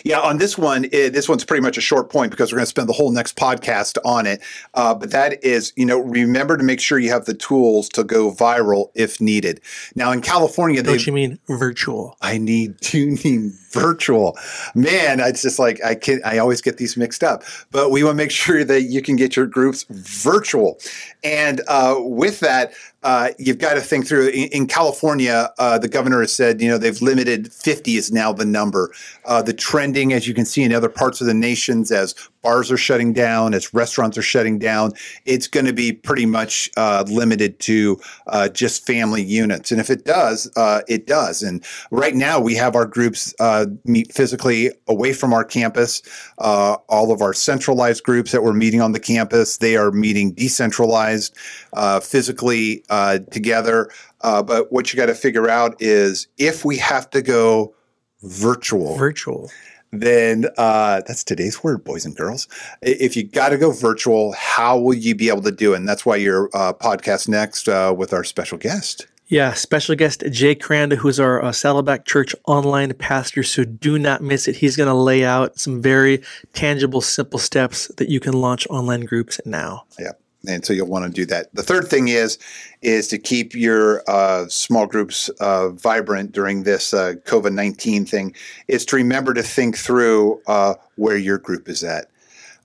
Yeah, 0.04 0.20
on 0.20 0.38
this 0.38 0.58
one, 0.58 0.86
it, 0.92 1.12
this 1.12 1.28
one's 1.28 1.44
pretty 1.44 1.62
much 1.62 1.78
a 1.78 1.82
short 1.82 2.10
point 2.10 2.32
because 2.32 2.52
we're 2.52 2.58
going 2.58 2.66
to 2.66 2.70
spend 2.70 2.88
the 2.88 2.94
whole 2.94 3.12
next 3.12 3.36
podcast 3.36 3.98
on 4.06 4.26
it. 4.26 4.42
Uh, 4.74 4.94
but 4.94 5.12
that 5.12 5.44
is, 5.44 5.74
you 5.76 5.86
know, 5.86 6.00
remember 6.00 6.58
to 6.58 6.64
make 6.64 6.80
sure 6.80 7.00
you 7.00 7.10
have 7.10 7.26
the 7.26 7.34
tools 7.34 7.90
to 7.90 8.04
go 8.04 8.32
viral 8.32 8.92
if 8.96 9.20
needed. 9.20 9.60
Now 9.96 10.12
in 10.12 10.22
California, 10.22 10.82
don't 10.84 11.06
you 11.06 11.12
mean 11.12 11.40
virtual? 11.48 12.16
I 12.22 12.38
need 12.38 12.80
to 12.82 13.18
mean 13.24 13.58
virtual. 13.74 14.38
Man, 14.76 15.20
it's 15.20 15.42
just 15.42 15.60
like 15.60 15.84
I 15.84 15.96
can 15.96 16.22
I 16.24 16.38
always 16.38 16.62
get 16.62 16.78
these 16.78 16.96
mixed 16.96 17.24
up. 17.24 17.44
But 17.72 17.92
we 17.92 18.04
want 18.04 18.14
to 18.14 18.24
make 18.24 18.32
sure 18.44 18.64
that 18.64 18.84
you 18.84 19.02
can 19.02 19.16
get 19.16 19.36
your 19.36 19.48
groups 19.48 19.86
virtual. 19.90 20.80
And 21.24 21.62
uh, 21.68 21.96
with 22.00 22.40
that, 22.42 22.74
uh, 23.04 23.30
you've 23.38 23.58
got 23.58 23.74
to 23.74 23.82
think 23.82 24.08
through. 24.08 24.28
In, 24.28 24.50
in 24.50 24.68
California, 24.68 25.52
uh, 25.58 25.78
the 25.78 25.88
governor 25.88 26.22
has 26.22 26.34
said, 26.34 26.62
you 26.62 26.70
know, 26.70 26.78
they've 26.78 27.02
limited 27.02 27.52
50 27.52 27.96
is 27.96 28.12
now 28.12 28.32
the 28.32 28.46
number. 28.46 28.92
Uh, 29.26 29.42
the 29.42 29.54
trending, 29.54 30.14
as 30.14 30.28
you 30.28 30.34
can 30.34 30.46
see 30.46 30.64
in 30.64 30.74
other 30.74 30.90
parts 30.90 31.20
of 31.20 31.28
the 31.28 31.34
nations, 31.34 31.92
as 31.92 32.16
bars 32.44 32.72
are 32.72 32.78
shutting 32.78 33.14
down, 33.14 33.54
as 33.54 33.74
restaurants 33.74 34.18
are 34.18 34.22
shutting 34.22 34.60
down, 34.60 34.92
it's 35.26 35.48
going 35.48 35.66
to 35.66 35.74
be 35.74 35.94
pretty 35.94 36.26
much 36.26 36.70
uh, 36.78 37.04
limited 37.08 37.60
to 37.62 38.00
uh, 38.28 38.50
just 38.50 38.86
family 38.86 39.24
units. 39.24 39.72
And 39.72 39.80
if 39.80 39.90
it 39.90 40.06
does, 40.06 40.52
uh, 40.56 40.82
it 40.88 41.08
does. 41.08 41.42
And 41.42 41.64
right 41.90 42.14
now, 42.14 42.40
we 42.40 42.54
have 42.56 42.76
our 42.76 42.86
groups 42.86 43.34
uh, 43.40 43.68
meet 43.86 44.14
physically 44.14 44.72
away 44.88 45.14
from 45.14 45.34
our 45.34 45.46
campus. 45.46 46.02
Uh, 46.38 46.78
all 46.90 47.12
of 47.12 47.22
our 47.22 47.34
centralized 47.34 48.04
groups 48.04 48.32
that 48.34 48.44
we're 48.44 48.54
meeting 48.54 48.82
on 48.82 48.92
the 48.92 49.00
campus, 49.00 49.58
they 49.58 49.78
are 49.78 49.92
meeting 49.92 50.34
decentralized, 50.34 51.36
uh, 51.74 52.00
physically 52.00 52.84
together. 53.32 53.90
but 54.22 54.72
what 54.72 54.92
you 54.92 54.98
got 54.98 55.06
to 55.06 55.16
figure 55.16 55.50
out 55.50 55.82
is 55.82 56.28
if 56.38 56.66
we 56.66 56.78
have 56.78 57.10
to 57.10 57.22
go 57.22 57.74
virtual, 58.22 58.98
virtual 58.98 59.50
then 59.94 60.48
uh, 60.58 61.02
that's 61.08 61.24
today's 61.24 61.64
word, 61.64 61.84
boys 61.84 62.06
and 62.06 62.16
girls. 62.16 62.48
If 62.82 63.16
you 63.16 63.24
got 63.24 63.50
to 63.50 63.58
go 63.58 63.72
virtual, 63.72 64.34
how 64.34 64.80
will 64.80 64.96
you 64.96 65.16
be 65.16 65.30
able 65.30 65.44
to 65.44 65.52
do 65.52 65.74
it? 65.74 65.78
And 65.78 65.88
that's 65.88 66.06
why 66.06 66.16
your 66.16 66.50
uh, 66.54 66.74
podcast 66.74 67.28
next 67.28 67.70
uh, 67.70 67.94
with 67.96 68.14
our 68.14 68.24
special 68.24 68.58
guest. 68.58 69.08
Yeah, 69.28 69.54
special 69.54 69.96
guest 69.96 70.24
Jay 70.32 70.54
Kranda, 70.54 70.96
who's 70.96 71.20
our 71.20 71.44
uh, 71.44 71.52
Saddleback 71.52 72.06
Church 72.06 72.36
online 72.46 72.94
pastor. 72.94 73.42
So 73.42 73.64
do 73.64 73.98
not 73.98 74.22
miss 74.22 74.48
it. 74.48 74.58
He's 74.58 74.76
going 74.76 74.90
to 74.90 74.94
lay 74.94 75.24
out 75.24 75.58
some 75.58 75.82
very 75.82 76.22
tangible, 76.54 77.02
simple 77.02 77.40
steps 77.40 77.88
that 77.98 78.10
you 78.10 78.20
can 78.20 78.34
launch 78.34 78.68
online 78.70 79.02
groups 79.02 79.40
now. 79.46 79.86
Yeah. 79.98 80.12
And 80.48 80.66
so 80.66 80.74
you'll 80.74 80.88
want 80.88 81.06
to 81.06 81.12
do 81.12 81.26
that. 81.26 81.54
The 81.54 81.64
third 81.64 81.88
thing 81.88 82.08
is 82.08 82.38
is 82.82 83.08
to 83.10 83.18
keep 83.18 83.56
your 83.56 84.04
uh, 84.10 84.48
small 84.48 84.86
groups 84.86 85.30
uh, 85.40 85.70
vibrant 85.70 86.32
during 86.32 86.64
this 86.64 86.94
uh, 86.94 87.14
COVID 87.26 87.54
nineteen 87.54 88.06
thing. 88.06 88.36
Is 88.68 88.86
to 88.88 88.96
remember 88.96 89.34
to 89.34 89.44
think 89.44 89.78
through 89.78 90.42
uh, 90.48 90.76
where 90.96 91.18
your 91.18 91.38
group 91.38 91.70
is 91.70 91.84
at. 91.84 92.10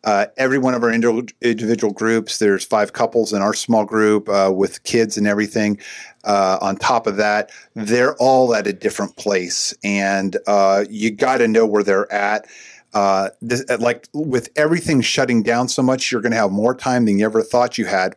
Uh, 0.04 0.26
every 0.37 0.58
one 0.58 0.75
of 0.75 0.82
our 0.85 0.92
individual 0.92 1.92
groups, 1.92 2.38
there's 2.38 2.64
five 2.64 2.92
couples 2.92 3.32
in 3.32 3.42
our 3.42 3.52
small 3.52 3.85
group 3.85 4.28
uh, 4.28 4.50
with 4.54 4.82
kids 4.85 5.18
and 5.18 5.26
everything. 5.26 5.78
on 6.25 6.76
top 6.76 7.08
of 7.08 7.16
that, 7.16 7.50
they're 7.75 8.14
all 8.16 8.54
at 8.54 8.66
a 8.66 8.73
different 8.73 9.16
place, 9.16 9.75
and 9.82 10.37
you 10.88 11.11
got 11.11 11.38
to 11.38 11.49
know 11.49 11.66
where 11.66 11.82
they're 11.82 12.11
at 12.12 12.47
uh, 12.95 13.30
this, 13.40 13.64
uh, 13.68 13.78
like 13.78 14.09
with 14.12 14.49
everything 14.57 15.00
shutting 15.00 15.42
down 15.42 15.68
so 15.68 15.83
much, 15.83 16.11
you're 16.11 16.21
going 16.21 16.33
to 16.33 16.38
have 16.38 16.50
more 16.50 16.75
time 16.75 17.04
than 17.04 17.18
you 17.18 17.25
ever 17.25 17.42
thought 17.42 17.78
you 17.78 17.87
had. 17.87 18.16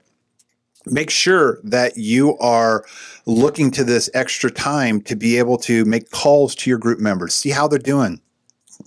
Make 0.86 1.10
sure 1.10 1.60
that 1.64 1.98
you 1.98 2.38
are 2.40 2.86
looking 3.26 3.70
to 3.72 3.84
this 3.84 4.10
extra 4.14 4.50
time 4.50 5.02
to 5.02 5.16
be 5.16 5.38
able 5.38 5.58
to 5.60 5.86
make 5.86 6.10
calls 6.10 6.56
to 6.56 6.70
your 6.70 6.80
group 6.80 7.00
members, 7.00 7.36
see 7.36 7.52
how 7.52 7.68
they're 7.68 7.78
doing 7.78 8.20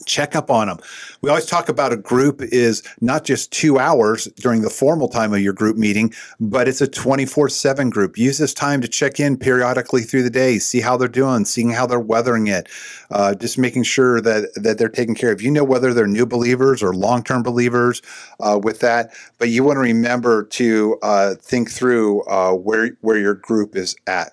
check 0.05 0.37
up 0.37 0.51
on 0.51 0.69
them. 0.69 0.79
We 1.21 1.31
always 1.31 1.47
talk 1.47 1.69
about 1.69 1.93
a 1.93 1.97
group 1.97 2.41
is 2.43 2.83
not 3.01 3.25
just 3.25 3.51
two 3.51 3.79
hours 3.79 4.27
during 4.37 4.63
the 4.63 4.71
formal 4.71 5.09
time 5.09 5.33
of 5.33 5.41
your 5.41 5.53
group 5.53 5.77
meeting, 5.77 6.13
but 6.41 6.69
it's 6.69 6.81
a 6.81 6.87
24 6.87 7.49
7 7.49 7.91
group. 7.91 8.19
Use 8.19 8.39
this 8.39 8.55
time 8.55 8.81
to 8.81 8.89
check 8.89 9.19
in 9.19 9.37
periodically 9.37 10.03
through 10.03 10.23
the 10.23 10.31
day, 10.31 10.59
see 10.59 10.81
how 10.81 10.97
they're 10.97 11.09
doing, 11.09 11.45
seeing 11.45 11.71
how 11.71 11.87
they're 11.87 12.01
weathering 12.01 12.47
it, 12.47 12.69
uh, 13.11 13.35
just 13.35 13.59
making 13.59 13.83
sure 13.83 14.21
that, 14.21 14.53
that 14.55 14.79
they're 14.79 14.89
taken 14.89 15.15
care 15.15 15.33
of. 15.33 15.43
You 15.43 15.51
know 15.51 15.65
whether 15.65 15.95
they're 15.95 16.07
new 16.07 16.27
believers 16.27 16.83
or 16.83 16.95
long 16.95 17.23
term 17.23 17.43
believers 17.43 18.03
uh, 18.41 18.59
with 18.63 18.81
that, 18.81 19.13
but 19.39 19.49
you 19.49 19.65
want 19.65 19.77
to 19.77 19.81
remember 19.81 20.45
to 20.45 20.99
uh, 21.03 21.35
think 21.35 21.71
through 21.71 22.23
uh, 22.25 22.53
where, 22.53 22.97
where 23.01 23.19
your 23.19 23.35
group 23.35 23.77
is 23.77 23.97
at. 24.07 24.33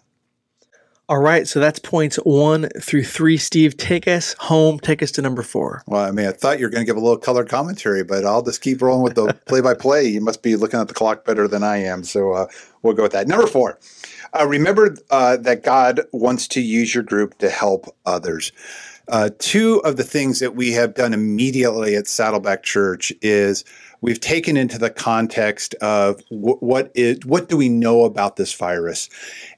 All 1.12 1.20
right, 1.20 1.46
so 1.46 1.60
that's 1.60 1.77
points 1.77 2.15
one 2.15 2.70
through 2.82 3.03
three. 3.03 3.36
Steve, 3.36 3.75
take 3.75 4.08
us 4.08 4.34
home. 4.39 4.80
Take 4.80 5.03
us 5.03 5.12
to 5.12 5.22
number 5.22 5.41
four. 5.44 5.84
Well, 5.86 6.06
I 6.06 6.12
mean, 6.12 6.25
I 6.25 6.32
thought 6.32 6.58
you 6.58 6.65
were 6.65 6.70
going 6.70 6.86
to 6.86 6.86
give 6.86 6.96
a 6.96 7.01
little 7.01 7.18
color 7.18 7.44
commentary, 7.44 8.01
but 8.06 8.24
I'll 8.24 8.41
just 8.41 8.62
keep 8.62 8.82
rolling 8.82 9.03
with 9.03 9.15
the 9.15 9.34
play-by-play. 9.46 10.06
You 10.06 10.22
must 10.22 10.41
be 10.41 10.56
looking 10.56 10.80
at 10.80 10.88
the 10.88 10.94
clock 10.94 11.25
better 11.25 11.50
than 11.50 11.63
I 11.63 11.80
am, 11.80 12.06
so 12.06 12.32
uh, 12.32 12.48
we'll 12.82 12.94
go 12.94 13.03
with 13.03 13.12
that. 13.12 13.27
Number 13.27 13.46
four. 13.46 13.77
Uh, 14.32 14.48
remember 14.48 14.96
uh, 15.10 15.36
that 15.36 15.63
God 15.63 16.00
wants 16.13 16.48
to 16.48 16.62
use 16.62 16.96
your 16.96 17.03
group 17.03 17.38
to 17.39 17.50
help 17.50 17.94
others. 18.06 18.53
Uh, 19.08 19.29
two 19.39 19.81
of 19.84 19.98
the 19.98 20.03
things 20.03 20.39
that 20.39 20.55
we 20.55 20.72
have 20.72 20.93
done 20.93 21.13
immediately 21.13 21.96
at 21.96 22.08
Saddleback 22.08 22.63
Church 22.63 23.12
is 23.22 23.65
we've 24.01 24.20
taken 24.20 24.58
into 24.58 24.77
the 24.77 24.89
context 24.89 25.74
of 25.75 26.22
w- 26.29 26.58
what 26.58 26.91
is 26.96 27.20
what 27.25 27.50
do 27.50 27.58
we 27.58 27.70
know 27.70 28.03
about 28.03 28.36
this 28.36 28.53
virus, 28.53 29.10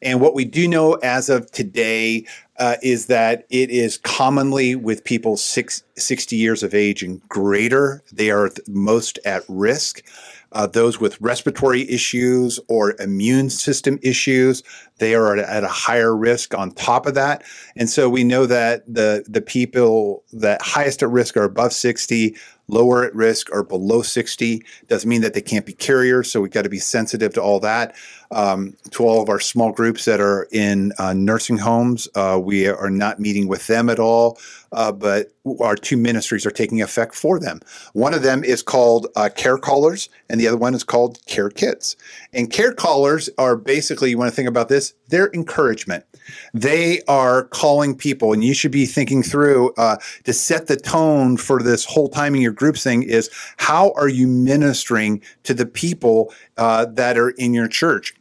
and 0.01 0.21
what 0.21 0.33
we 0.33 0.45
do 0.45 0.67
know 0.67 0.93
as 0.95 1.29
of 1.29 1.51
today 1.51 2.25
uh, 2.57 2.75
is 2.81 3.07
that 3.07 3.45
it 3.49 3.69
is 3.69 3.97
commonly 3.97 4.75
with 4.75 5.03
people 5.03 5.37
six, 5.37 5.83
60 5.97 6.35
years 6.35 6.63
of 6.63 6.73
age 6.73 7.03
and 7.03 7.21
greater. 7.27 8.03
They 8.11 8.31
are 8.31 8.51
most 8.67 9.19
at 9.25 9.43
risk. 9.47 10.03
Uh, 10.51 10.67
those 10.67 10.99
with 10.99 11.19
respiratory 11.19 11.89
issues 11.89 12.59
or 12.67 12.93
immune 12.99 13.49
system 13.49 13.97
issues, 14.03 14.61
they 14.99 15.15
are 15.15 15.37
at, 15.37 15.63
a 15.63 15.67
higher 15.67 16.15
risk 16.15 16.53
on 16.53 16.71
top 16.71 17.05
of 17.05 17.15
that. 17.15 17.43
And 17.75 17.89
so 17.89 18.09
we 18.09 18.23
know 18.23 18.45
that 18.45 18.83
the, 18.91 19.25
the 19.27 19.41
people 19.41 20.23
that 20.33 20.61
highest 20.61 21.03
at 21.03 21.09
risk 21.09 21.35
are 21.35 21.43
above 21.43 21.73
60, 21.73 22.35
lower 22.67 23.03
at 23.03 23.13
risk 23.13 23.49
or 23.51 23.63
below 23.63 24.01
60. 24.01 24.63
Doesn't 24.87 25.09
mean 25.09 25.21
that 25.21 25.33
they 25.33 25.41
can't 25.41 25.65
be 25.65 25.73
carriers. 25.73 26.31
So 26.31 26.41
we've 26.41 26.51
got 26.51 26.63
to 26.63 26.69
be 26.69 26.79
sensitive 26.79 27.33
to 27.33 27.41
all 27.41 27.59
that. 27.61 27.95
Um, 28.31 28.75
to 28.91 29.03
all 29.05 29.21
of 29.21 29.29
our 29.29 29.39
small 29.39 29.71
groups 29.71 30.05
that 30.05 30.19
are 30.19 30.47
in 30.51 30.91
uh, 30.97 31.13
nursing 31.13 31.57
homes, 31.57 32.07
uh, 32.15 32.39
we 32.41 32.67
are 32.67 32.89
not 32.89 33.19
meeting 33.19 33.47
with 33.47 33.67
them 33.67 33.91
at 33.91 33.99
all, 33.99 34.39
uh, 34.71 34.91
but 34.91 35.31
our 35.59 35.75
two 35.75 35.97
ministries 35.97 36.43
are 36.43 36.51
taking 36.51 36.81
effect 36.81 37.13
for 37.13 37.39
them. 37.39 37.59
One 37.93 38.15
of 38.15 38.23
them 38.23 38.43
is 38.43 38.63
called 38.63 39.05
uh, 39.15 39.29
Care 39.35 39.59
Callers, 39.59 40.09
and 40.29 40.41
the 40.41 40.47
other 40.47 40.57
one 40.57 40.73
is 40.73 40.83
called 40.83 41.23
Care 41.27 41.51
Kits. 41.51 41.95
And 42.33 42.51
Care 42.51 42.73
Callers 42.73 43.29
are 43.37 43.55
basically, 43.55 44.09
you 44.09 44.17
want 44.17 44.31
to 44.31 44.35
think 44.35 44.49
about 44.49 44.67
this, 44.67 44.82
they're 45.07 45.31
encouragement. 45.33 46.05
They 46.53 47.01
are 47.07 47.45
calling 47.45 47.95
people, 47.95 48.33
and 48.33 48.43
you 48.43 48.53
should 48.53 48.71
be 48.71 48.85
thinking 48.85 49.23
through 49.23 49.73
uh, 49.77 49.97
to 50.23 50.33
set 50.33 50.67
the 50.67 50.77
tone 50.77 51.37
for 51.37 51.61
this 51.61 51.85
whole 51.85 52.09
timing 52.09 52.41
your 52.41 52.51
groups 52.51 52.83
thing 52.83 53.03
is 53.03 53.29
how 53.57 53.93
are 53.95 54.09
you 54.09 54.27
ministering 54.27 55.21
to 55.43 55.53
the 55.53 55.65
people 55.65 56.33
uh, 56.57 56.85
that 56.85 57.17
are 57.17 57.31
in 57.31 57.53
your 57.53 57.67
church? 57.67 58.13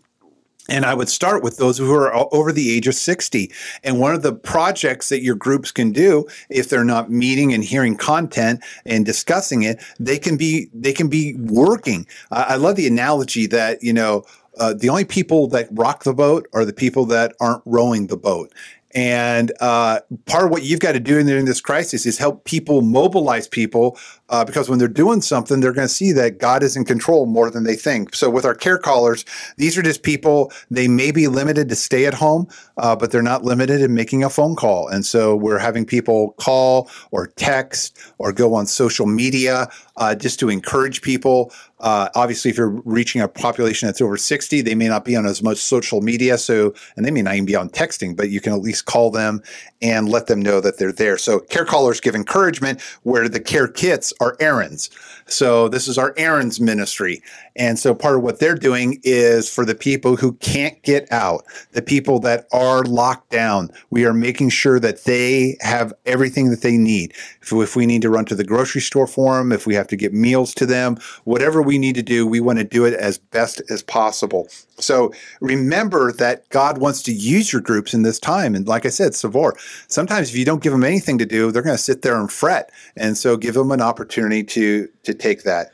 And 0.69 0.87
I 0.87 0.95
would 0.95 1.09
start 1.09 1.43
with 1.43 1.57
those 1.57 1.77
who 1.77 1.93
are 1.93 2.15
over 2.33 2.53
the 2.53 2.73
age 2.73 2.87
of 2.87 2.95
60. 2.95 3.51
And 3.83 3.99
one 3.99 4.15
of 4.15 4.23
the 4.23 4.33
projects 4.33 5.09
that 5.09 5.21
your 5.21 5.35
groups 5.35 5.73
can 5.73 5.91
do, 5.91 6.25
if 6.51 6.69
they're 6.69 6.85
not 6.85 7.11
meeting 7.11 7.53
and 7.53 7.65
hearing 7.65 7.97
content 7.97 8.63
and 8.87 9.05
discussing 9.05 9.65
it, 9.65 9.83
they 9.99 10.19
can 10.19 10.37
be, 10.37 10.71
they 10.73 10.93
can 10.93 11.09
be 11.09 11.35
working. 11.35 12.07
I 12.31 12.57
love 12.57 12.77
the 12.77 12.87
analogy 12.87 13.47
that, 13.49 13.83
you 13.83 13.93
know, 13.93 14.25
uh, 14.59 14.75
the 14.75 14.89
only 14.89 15.05
people 15.05 15.47
that 15.49 15.69
rock 15.71 16.05
the 16.05 16.15
boat 16.15 16.49
are 16.53 16.65
the 16.65 16.73
people 16.73 17.07
that 17.07 17.35
aren't 17.41 17.63
rowing 17.65 18.07
the 18.07 18.17
boat. 18.17 18.53
And 18.95 19.53
uh, 19.61 20.01
part 20.27 20.45
of 20.45 20.51
what 20.51 20.65
you've 20.65 20.81
got 20.81 20.93
to 20.93 21.01
do 21.01 21.19
in 21.19 21.27
during 21.27 21.47
this 21.47 21.61
crisis 21.61 22.05
is 22.05 22.19
help 22.19 22.45
people 22.45 22.83
mobilize 22.83 23.49
people 23.49 23.99
uh, 24.33 24.45
because 24.45 24.69
when 24.69 24.79
they're 24.79 24.89
doing 24.89 25.21
something, 25.21 25.61
they're 25.61 25.75
going 25.75 25.87
to 25.87 25.93
see 25.93 26.11
that 26.13 26.39
God 26.39 26.63
is 26.63 26.75
in 26.75 26.87
control 26.87 27.27
more 27.27 27.51
than 27.51 27.65
they 27.65 27.77
think. 27.77 28.15
So 28.15 28.31
with 28.31 28.47
our 28.47 28.55
care 28.55 28.79
callers, 28.79 29.27
these 29.59 29.77
are 29.77 29.83
just 29.83 30.03
people, 30.03 30.51
they 30.71 30.89
may 30.89 31.13
be 31.13 31.29
limited 31.29 31.69
to 31.69 31.77
stay 31.77 32.07
at 32.07 32.15
home, 32.15 32.49
uh, 32.79 32.97
but 32.97 33.13
they're 33.13 33.23
not 33.23 33.45
limited 33.45 33.83
in 33.83 33.95
making 33.95 34.25
a 34.25 34.31
phone 34.31 34.57
call. 34.57 34.89
And 34.89 35.05
so 35.05 35.37
we're 35.37 35.59
having 35.59 35.85
people 35.85 36.33
call 36.39 36.91
or 37.11 37.27
text 37.27 37.99
or 38.17 38.33
go 38.33 38.55
on 38.55 38.67
social 38.67 39.07
media 39.07 39.69
uh, 39.97 40.15
just 40.15 40.41
to 40.41 40.49
encourage 40.49 41.03
people. 41.03 41.53
Uh, 41.81 42.09
obviously, 42.15 42.51
if 42.51 42.57
you're 42.57 42.81
reaching 42.85 43.21
a 43.21 43.29
population 43.29 43.89
that's 43.89 44.01
over 44.01 44.17
60, 44.17 44.61
they 44.63 44.75
may 44.75 44.89
not 44.89 45.05
be 45.05 45.17
on 45.17 45.27
as 45.27 45.43
much 45.43 45.59
social 45.59 46.01
media. 46.01 46.39
So, 46.39 46.73
and 46.97 47.05
they 47.05 47.11
may 47.11 47.23
not 47.23 47.35
even 47.35 47.45
be 47.45 47.57
on 47.57 47.69
texting, 47.69 48.17
but 48.17 48.31
you 48.31 48.41
can 48.41 48.53
at 48.53 48.61
least 48.61 48.87
call 48.87 49.11
them 49.11 49.43
and 49.83 50.09
let 50.09 50.29
them 50.29 50.41
know 50.41 50.61
that 50.61 50.79
they're 50.79 50.93
there. 50.93 51.19
So 51.19 51.41
care 51.41 51.65
callers 51.65 52.01
give 52.01 52.15
encouragement 52.15 52.81
where 53.03 53.29
the 53.29 53.41
care 53.41 53.67
kits 53.67 54.13
are 54.23 54.37
errands. 54.41 54.91
So 55.33 55.69
this 55.69 55.89
is 55.89 55.99
our 55.99 56.15
Aaron's 56.17 56.61
ministry. 56.61 57.23
And 57.57 57.79
so 57.79 57.95
part 57.95 58.17
of 58.17 58.23
what 58.23 58.39
they're 58.39 58.55
doing 58.55 59.01
is 59.03 59.49
for 59.49 59.65
the 59.65 59.75
people 59.75 60.17
who 60.17 60.35
can't 60.35 60.81
get 60.83 61.11
out, 61.11 61.45
the 61.73 61.83
people 61.83 62.19
that 62.21 62.47
are 62.53 62.83
locked 62.85 63.31
down, 63.31 63.71
we 63.91 64.05
are 64.05 64.15
making 64.15 64.51
sure 64.51 64.79
that 64.81 65.05
they 65.05 65.57
have 65.61 65.93
everything 66.07 66.51
that 66.51 66.63
they 66.63 66.77
need. 66.77 67.13
If, 67.43 67.53
if 67.53 67.77
we 67.77 67.87
need 67.87 68.03
to 68.03 68.11
run 68.11 68.25
to 68.27 68.35
the 68.35 68.45
grocery 68.45 68.81
store 68.81 69.07
for 69.07 69.37
them, 69.37 69.53
if 69.53 69.67
we 69.67 69.75
have 69.75 69.89
to 69.89 69.97
get 69.97 70.15
meals 70.15 70.55
to 70.55 70.67
them, 70.67 70.99
whatever 71.25 71.63
we 71.63 71.79
need 71.79 71.95
to 71.97 72.03
do, 72.03 72.27
we 72.27 72.41
want 72.41 72.59
to 72.59 72.65
do 72.65 72.85
it 72.85 72.95
as 72.95 73.19
best 73.19 73.61
as 73.71 73.83
possible. 73.83 74.49
So 74.79 75.13
remember 75.41 76.13
that 76.13 76.49
God 76.49 76.79
wants 76.79 77.03
to 77.03 77.13
use 77.13 77.53
your 77.53 77.63
groups 77.63 77.95
in 77.95 78.03
this 78.03 78.19
time. 78.19 78.55
And 78.55 78.67
like 78.67 78.87
I 78.87 78.89
said, 78.89 79.15
Savor, 79.15 79.55
sometimes 79.89 80.31
if 80.31 80.37
you 80.37 80.45
don't 80.45 80.63
give 80.63 80.73
them 80.73 80.85
anything 80.85 81.19
to 81.19 81.27
do, 81.27 81.53
they're 81.53 81.63
going 81.63 81.77
to 81.77 81.83
sit 81.83 82.03
there 82.03 82.19
and 82.19 82.31
fret. 82.31 82.71
And 82.97 83.17
so 83.17 83.37
give 83.37 83.55
them 83.55 83.71
an 83.71 83.81
opportunity 83.81 84.43
to, 84.45 84.89
to 85.05 85.15
take 85.23 85.43
that. 85.45 85.73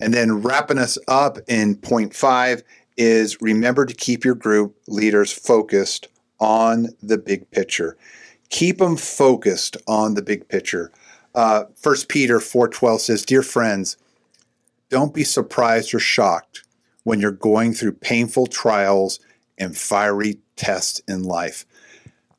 And 0.00 0.12
then 0.12 0.42
wrapping 0.42 0.78
us 0.78 0.98
up 1.08 1.38
in 1.48 1.76
point 1.76 2.14
five 2.14 2.62
is 2.96 3.40
remember 3.40 3.86
to 3.86 3.94
keep 3.94 4.24
your 4.24 4.34
group 4.34 4.76
leaders 4.86 5.32
focused 5.32 6.08
on 6.40 6.88
the 7.02 7.18
big 7.18 7.50
picture. 7.50 7.96
Keep 8.50 8.78
them 8.78 8.96
focused 8.96 9.76
on 9.86 10.14
the 10.14 10.22
big 10.22 10.48
picture. 10.48 10.90
Uh, 11.34 11.64
First 11.80 12.08
Peter 12.08 12.40
4:12 12.40 13.00
says, 13.00 13.24
"Dear 13.24 13.42
friends, 13.42 13.96
don't 14.90 15.14
be 15.14 15.24
surprised 15.24 15.94
or 15.94 15.98
shocked 15.98 16.62
when 17.04 17.20
you're 17.20 17.30
going 17.30 17.72
through 17.72 17.92
painful 17.92 18.46
trials 18.46 19.20
and 19.56 19.78
fiery 19.78 20.40
tests 20.56 21.00
in 21.08 21.22
life." 21.22 21.64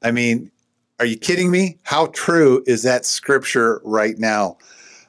I 0.04 0.12
mean, 0.12 0.52
are 1.00 1.06
you 1.06 1.18
kidding 1.18 1.50
me? 1.50 1.78
How 1.84 2.08
true 2.08 2.64
is 2.68 2.84
that 2.84 3.06
scripture 3.06 3.82
right 3.84 4.20
now? 4.20 4.58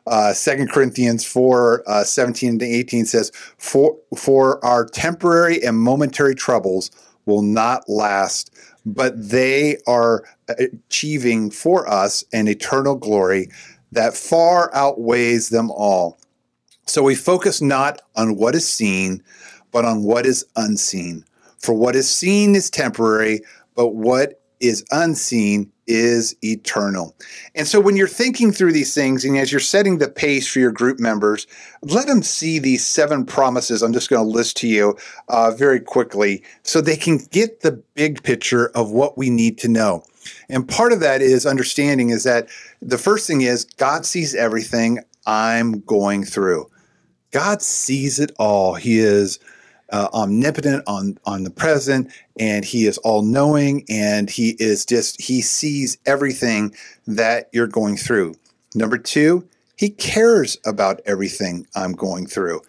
Uh, 0.07 0.35
2 0.35 0.67
Corinthians 0.67 1.25
4 1.25 1.83
uh, 1.87 2.05
17 2.05 2.59
to 2.59 2.65
18 2.65 3.07
says, 3.07 3.31
for, 3.57 3.97
for 4.17 4.63
our 4.65 4.85
temporary 4.85 5.63
and 5.63 5.79
momentary 5.79 6.35
troubles 6.35 6.91
will 7.27 7.43
not 7.43 7.89
last, 7.89 8.55
but 8.85 9.31
they 9.31 9.79
are 9.87 10.25
achieving 10.59 11.51
for 11.51 11.89
us 11.89 12.23
an 12.33 12.49
eternal 12.49 12.97
glory 12.97 13.49
that 13.93 14.15
far 14.15 14.71
outweighs 14.75 15.49
them 15.49 15.71
all. 15.71 16.19
So 16.87 17.03
we 17.03 17.15
focus 17.15 17.63
not 17.63 18.03
on 18.15 18.37
what 18.37 18.55
is 18.55 18.71
seen, 18.71 19.23
but 19.73 19.85
on 19.85 20.03
what 20.03 20.27
is 20.27 20.45
unseen. 20.55 21.25
For 21.59 21.75
what 21.75 21.97
is 21.97 22.11
seen 22.11 22.55
is 22.55 22.69
temporary, 22.69 23.41
but 23.75 23.95
what 23.95 24.43
is 24.61 24.85
unseen 24.91 25.73
is 25.87 26.35
eternal. 26.43 27.15
And 27.55 27.67
so 27.67 27.81
when 27.81 27.97
you're 27.97 28.09
thinking 28.09 28.53
through 28.53 28.73
these 28.73 28.95
things 28.95 29.25
and 29.25 29.37
as 29.37 29.53
you're 29.53 29.61
setting 29.61 29.99
the 29.99 30.09
pace 30.09 30.49
for 30.49 30.59
your 30.59 30.73
group 30.73 30.99
members, 30.99 31.47
let 31.83 32.07
them 32.07 32.23
see 32.23 32.59
these 32.59 32.85
seven 32.85 33.25
promises 33.25 33.83
I'm 33.83 33.93
just 33.93 34.11
going 34.11 34.25
to 34.25 34.31
list 34.31 34.57
to 34.59 34.69
you 34.69 34.97
uh, 35.29 35.51
very 35.51 35.81
quickly 35.81 36.43
so 36.63 36.81
they 36.81 36.97
can 36.97 37.19
get 37.31 37.61
the 37.61 37.73
big 37.95 38.23
picture 38.23 38.71
of 38.75 38.91
what 38.91 39.19
we 39.19 39.31
need 39.31 39.59
to 39.59 39.69
know. 39.69 40.05
And 40.49 40.69
part 40.69 40.93
of 40.93 41.01
that 41.01 41.21
is 41.21 41.45
understanding 41.47 42.11
is 42.11 42.25
that 42.25 42.49
the 42.81 42.99
first 42.99 43.27
thing 43.27 43.43
is 43.43 43.65
God 43.65 44.07
sees 44.07 44.35
everything 44.35 45.01
I'm 45.27 45.81
going 45.81 46.25
through. 46.25 46.71
God 47.31 47.63
sees 47.63 48.21
it 48.21 48.33
all. 48.39 48.75
He 48.75 48.99
is 48.99 49.39
uh, 49.95 50.09
omnipotent, 50.13 50.83
on 50.89 51.17
on 51.25 51.45
the 51.45 51.51
present, 51.51 52.11
and 52.37 52.65
he 52.65 52.85
is 52.85 52.99
all 52.99 53.23
knowing, 53.23 53.85
and 53.89 54.29
he 54.29 54.57
is 54.59 54.85
just 54.85 55.21
he 55.21 55.41
sees 55.41 55.99
everything 56.05 56.75
that 57.07 57.49
you're 57.53 57.69
going 57.69 57.97
through. 57.97 58.35
Number 58.75 58.99
two, 58.99 59.49
he 59.77 59.91
cares 59.91 60.59
about 60.67 61.01
everything 61.07 61.69
I'm 61.77 61.93
going 61.93 62.27
through. 62.27 62.63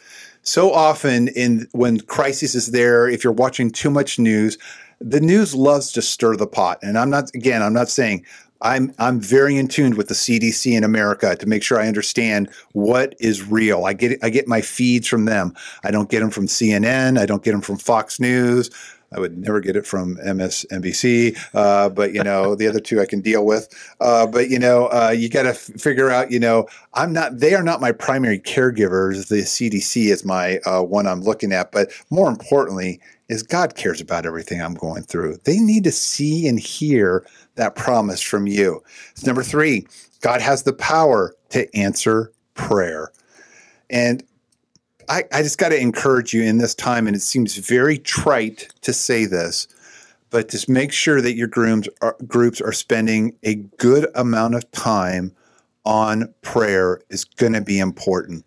So 0.43 0.71
often, 0.71 1.29
in 1.29 1.67
when 1.71 1.99
crisis 2.01 2.53
is 2.53 2.67
there, 2.67 3.09
if 3.09 3.23
you're 3.23 3.33
watching 3.33 3.71
too 3.71 3.89
much 3.89 4.19
news, 4.19 4.59
the 5.01 5.19
news 5.19 5.55
loves 5.55 5.91
to 5.93 6.03
stir 6.03 6.35
the 6.35 6.45
pot. 6.45 6.77
And 6.83 6.95
I'm 6.95 7.09
not 7.09 7.33
again, 7.33 7.63
I'm 7.63 7.73
not 7.73 7.89
saying 7.89 8.23
I'm 8.61 8.93
I'm 8.99 9.19
very 9.19 9.57
in 9.57 9.67
tune 9.67 9.95
with 9.95 10.07
the 10.07 10.13
CDC 10.13 10.75
in 10.75 10.83
America 10.83 11.35
to 11.35 11.45
make 11.45 11.63
sure 11.63 11.79
I 11.79 11.87
understand 11.87 12.49
what 12.71 13.15
is 13.19 13.45
real. 13.47 13.85
I 13.85 13.93
get 13.93 14.23
I 14.23 14.29
get 14.29 14.47
my 14.47 14.61
feeds 14.61 15.07
from 15.07 15.25
them. 15.25 15.53
I 15.83 15.91
don't 15.91 16.09
get 16.09 16.21
them 16.21 16.29
from 16.29 16.47
CNN. 16.47 17.19
I 17.19 17.25
don't 17.25 17.43
get 17.43 17.51
them 17.51 17.61
from 17.61 17.77
Fox 17.77 18.19
News. 18.19 18.69
I 19.15 19.19
would 19.19 19.37
never 19.37 19.61
get 19.61 19.75
it 19.75 19.85
from 19.85 20.17
MSNBC, 20.17 21.37
uh, 21.53 21.89
but 21.89 22.13
you 22.13 22.23
know 22.23 22.55
the 22.55 22.67
other 22.67 22.79
two 22.79 22.99
I 22.99 23.05
can 23.05 23.21
deal 23.21 23.45
with. 23.45 23.69
Uh, 24.01 24.27
but 24.27 24.49
you 24.49 24.59
know 24.59 24.87
uh, 24.87 25.13
you 25.15 25.29
got 25.29 25.43
to 25.43 25.49
f- 25.49 25.69
figure 25.77 26.09
out. 26.09 26.31
You 26.31 26.39
know 26.39 26.67
I'm 26.93 27.13
not. 27.13 27.39
They 27.39 27.53
are 27.53 27.63
not 27.63 27.81
my 27.81 27.91
primary 27.91 28.39
caregivers. 28.39 29.29
The 29.29 29.43
CDC 29.43 30.11
is 30.11 30.25
my 30.25 30.57
uh, 30.65 30.81
one 30.81 31.07
I'm 31.07 31.21
looking 31.21 31.53
at. 31.53 31.71
But 31.71 31.91
more 32.09 32.29
importantly, 32.29 32.99
is 33.29 33.43
God 33.43 33.75
cares 33.75 34.01
about 34.01 34.25
everything 34.25 34.61
I'm 34.61 34.73
going 34.73 35.03
through. 35.03 35.37
They 35.43 35.59
need 35.59 35.83
to 35.85 35.91
see 35.91 36.47
and 36.47 36.59
hear 36.59 37.25
that 37.55 37.75
promise 37.75 38.21
from 38.21 38.47
you. 38.47 38.83
It's 39.11 39.25
number 39.25 39.43
three, 39.43 39.87
God 40.21 40.41
has 40.41 40.63
the 40.63 40.73
power 40.73 41.35
to 41.49 41.75
answer 41.75 42.31
prayer. 42.53 43.11
And 43.89 44.23
I, 45.09 45.23
I 45.31 45.41
just 45.41 45.57
got 45.57 45.69
to 45.69 45.79
encourage 45.79 46.33
you 46.33 46.43
in 46.43 46.57
this 46.57 46.75
time, 46.75 47.07
and 47.07 47.15
it 47.15 47.21
seems 47.21 47.55
very 47.57 47.97
trite 47.97 48.73
to 48.81 48.93
say 48.93 49.25
this, 49.25 49.67
but 50.29 50.49
just 50.49 50.67
make 50.67 50.91
sure 50.91 51.21
that 51.21 51.35
your 51.35 51.47
groups 51.47 51.87
are, 52.01 52.17
groups 52.27 52.59
are 52.59 52.73
spending 52.73 53.35
a 53.43 53.55
good 53.55 54.07
amount 54.15 54.55
of 54.55 54.69
time 54.71 55.31
on 55.85 56.33
prayer 56.41 57.01
is 57.09 57.23
going 57.23 57.53
to 57.53 57.61
be 57.61 57.79
important. 57.79 58.43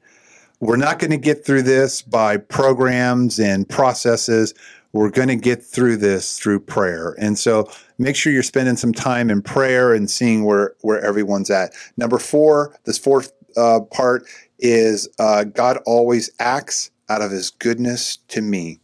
We're 0.61 0.77
not 0.77 0.99
going 0.99 1.13
to 1.13 1.19
get 1.19 1.45
through 1.45 1.63
this 1.63 2.03
by 2.03 2.37
programs 2.37 3.39
and 3.39 3.69
processes. 3.69 4.55
We're 4.93 5.11
going 5.11 5.29
to 5.29 5.37
get 5.37 5.63
through 5.63 5.99
this 5.99 6.39
through 6.39 6.61
prayer. 6.61 7.15
And 7.19 7.39
so 7.39 7.71
make 7.99 8.17
sure 8.17 8.33
you're 8.33 8.43
spending 8.43 8.77
some 8.77 8.93
time 8.93 9.31
in 9.31 9.43
prayer 9.43 9.93
and 9.93 10.11
seeing 10.11 10.45
where, 10.45 10.75
where 10.81 11.01
everyone's 11.01 11.51
at. 11.51 11.73
Number 11.97 12.19
four, 12.19 12.77
this 12.85 12.99
fourth 12.99 13.33
uh, 13.57 13.81
part 13.81 14.27
is 14.59 15.09
uh, 15.19 15.45
God 15.45 15.79
always 15.87 16.31
acts 16.41 16.91
out 17.09 17.23
of 17.23 17.31
his 17.31 17.51
goodness 17.51 18.19
to 18.29 18.41
me. 18.41 18.81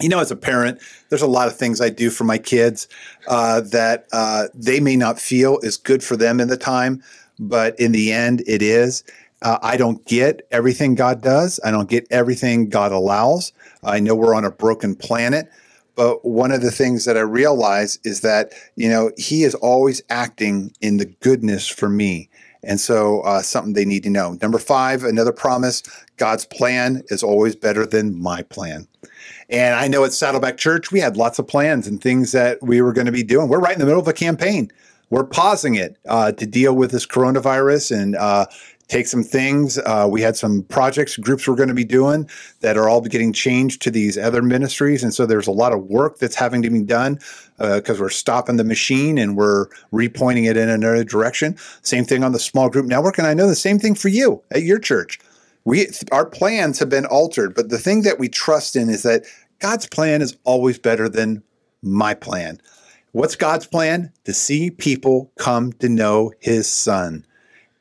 You 0.00 0.08
know, 0.08 0.18
as 0.18 0.30
a 0.30 0.36
parent, 0.36 0.80
there's 1.08 1.22
a 1.22 1.26
lot 1.26 1.48
of 1.48 1.56
things 1.56 1.80
I 1.80 1.88
do 1.88 2.10
for 2.10 2.24
my 2.24 2.38
kids 2.38 2.88
uh, 3.28 3.60
that 3.60 4.06
uh, 4.12 4.48
they 4.52 4.80
may 4.80 4.96
not 4.96 5.20
feel 5.20 5.58
is 5.62 5.76
good 5.76 6.02
for 6.02 6.16
them 6.16 6.40
in 6.40 6.48
the 6.48 6.56
time, 6.56 7.02
but 7.38 7.78
in 7.78 7.92
the 7.92 8.12
end, 8.12 8.42
it 8.46 8.62
is. 8.62 9.04
Uh, 9.42 9.58
I 9.62 9.76
don't 9.76 10.04
get 10.06 10.46
everything 10.50 10.94
God 10.94 11.20
does. 11.20 11.58
I 11.64 11.70
don't 11.70 11.88
get 11.88 12.06
everything 12.10 12.68
God 12.68 12.92
allows. 12.92 13.52
I 13.82 14.00
know 14.00 14.14
we're 14.14 14.34
on 14.34 14.44
a 14.44 14.50
broken 14.50 14.94
planet, 14.94 15.50
but 15.96 16.24
one 16.24 16.52
of 16.52 16.62
the 16.62 16.70
things 16.70 17.04
that 17.04 17.16
I 17.16 17.22
realize 17.22 17.98
is 18.04 18.20
that, 18.20 18.52
you 18.76 18.88
know, 18.88 19.10
He 19.18 19.42
is 19.42 19.54
always 19.56 20.02
acting 20.08 20.72
in 20.80 20.96
the 20.96 21.06
goodness 21.06 21.68
for 21.68 21.88
me. 21.88 22.28
And 22.64 22.78
so, 22.78 23.22
uh, 23.22 23.42
something 23.42 23.72
they 23.72 23.84
need 23.84 24.04
to 24.04 24.10
know. 24.10 24.38
Number 24.40 24.58
five, 24.58 25.02
another 25.02 25.32
promise 25.32 25.82
God's 26.16 26.44
plan 26.44 27.02
is 27.08 27.22
always 27.24 27.56
better 27.56 27.84
than 27.84 28.22
my 28.22 28.42
plan. 28.42 28.86
And 29.48 29.74
I 29.74 29.88
know 29.88 30.04
at 30.04 30.12
Saddleback 30.12 30.56
Church, 30.58 30.92
we 30.92 31.00
had 31.00 31.16
lots 31.16 31.40
of 31.40 31.48
plans 31.48 31.88
and 31.88 32.00
things 32.00 32.30
that 32.32 32.62
we 32.62 32.80
were 32.80 32.92
going 32.92 33.06
to 33.06 33.12
be 33.12 33.24
doing. 33.24 33.48
We're 33.48 33.58
right 33.58 33.74
in 33.74 33.80
the 33.80 33.86
middle 33.86 34.00
of 34.00 34.06
a 34.06 34.12
campaign. 34.12 34.70
We're 35.10 35.24
pausing 35.24 35.74
it 35.74 35.98
uh, 36.08 36.32
to 36.32 36.46
deal 36.46 36.74
with 36.74 36.90
this 36.90 37.06
coronavirus 37.06 38.00
and 38.00 38.16
uh, 38.16 38.46
take 38.88 39.06
some 39.06 39.22
things. 39.22 39.78
Uh, 39.78 40.06
we 40.10 40.20
had 40.20 40.36
some 40.36 40.62
projects, 40.64 41.16
groups 41.16 41.48
we're 41.48 41.56
going 41.56 41.68
to 41.68 41.74
be 41.74 41.84
doing 41.84 42.28
that 42.60 42.76
are 42.76 42.88
all 42.88 43.00
getting 43.00 43.32
changed 43.32 43.80
to 43.82 43.90
these 43.90 44.18
other 44.18 44.42
ministries. 44.42 45.02
And 45.02 45.14
so 45.14 45.24
there's 45.24 45.46
a 45.46 45.52
lot 45.52 45.72
of 45.72 45.84
work 45.84 46.18
that's 46.18 46.34
having 46.34 46.62
to 46.62 46.70
be 46.70 46.82
done 46.82 47.14
because 47.58 48.00
uh, 48.00 48.02
we're 48.02 48.10
stopping 48.10 48.56
the 48.56 48.64
machine 48.64 49.18
and 49.18 49.36
we're 49.36 49.66
repointing 49.92 50.48
it 50.48 50.56
in 50.56 50.68
another 50.68 51.04
direction. 51.04 51.56
Same 51.82 52.04
thing 52.04 52.22
on 52.22 52.32
the 52.32 52.38
small 52.38 52.68
group 52.68 52.86
network. 52.86 53.18
And 53.18 53.26
I 53.26 53.34
know 53.34 53.46
the 53.46 53.54
same 53.54 53.78
thing 53.78 53.94
for 53.94 54.08
you 54.08 54.42
at 54.50 54.62
your 54.62 54.78
church. 54.78 55.18
We, 55.64 55.86
our 56.10 56.26
plans 56.26 56.78
have 56.80 56.88
been 56.88 57.06
altered, 57.06 57.54
but 57.54 57.68
the 57.68 57.78
thing 57.78 58.02
that 58.02 58.18
we 58.18 58.28
trust 58.28 58.74
in 58.74 58.90
is 58.90 59.04
that 59.04 59.24
God's 59.60 59.86
plan 59.86 60.20
is 60.20 60.36
always 60.44 60.78
better 60.78 61.08
than 61.08 61.42
my 61.82 62.14
plan. 62.14 62.60
What's 63.12 63.36
God's 63.36 63.66
plan? 63.66 64.12
To 64.24 64.32
see 64.32 64.70
people 64.70 65.30
come 65.38 65.72
to 65.74 65.88
know 65.88 66.32
his 66.40 66.66
son. 66.66 67.24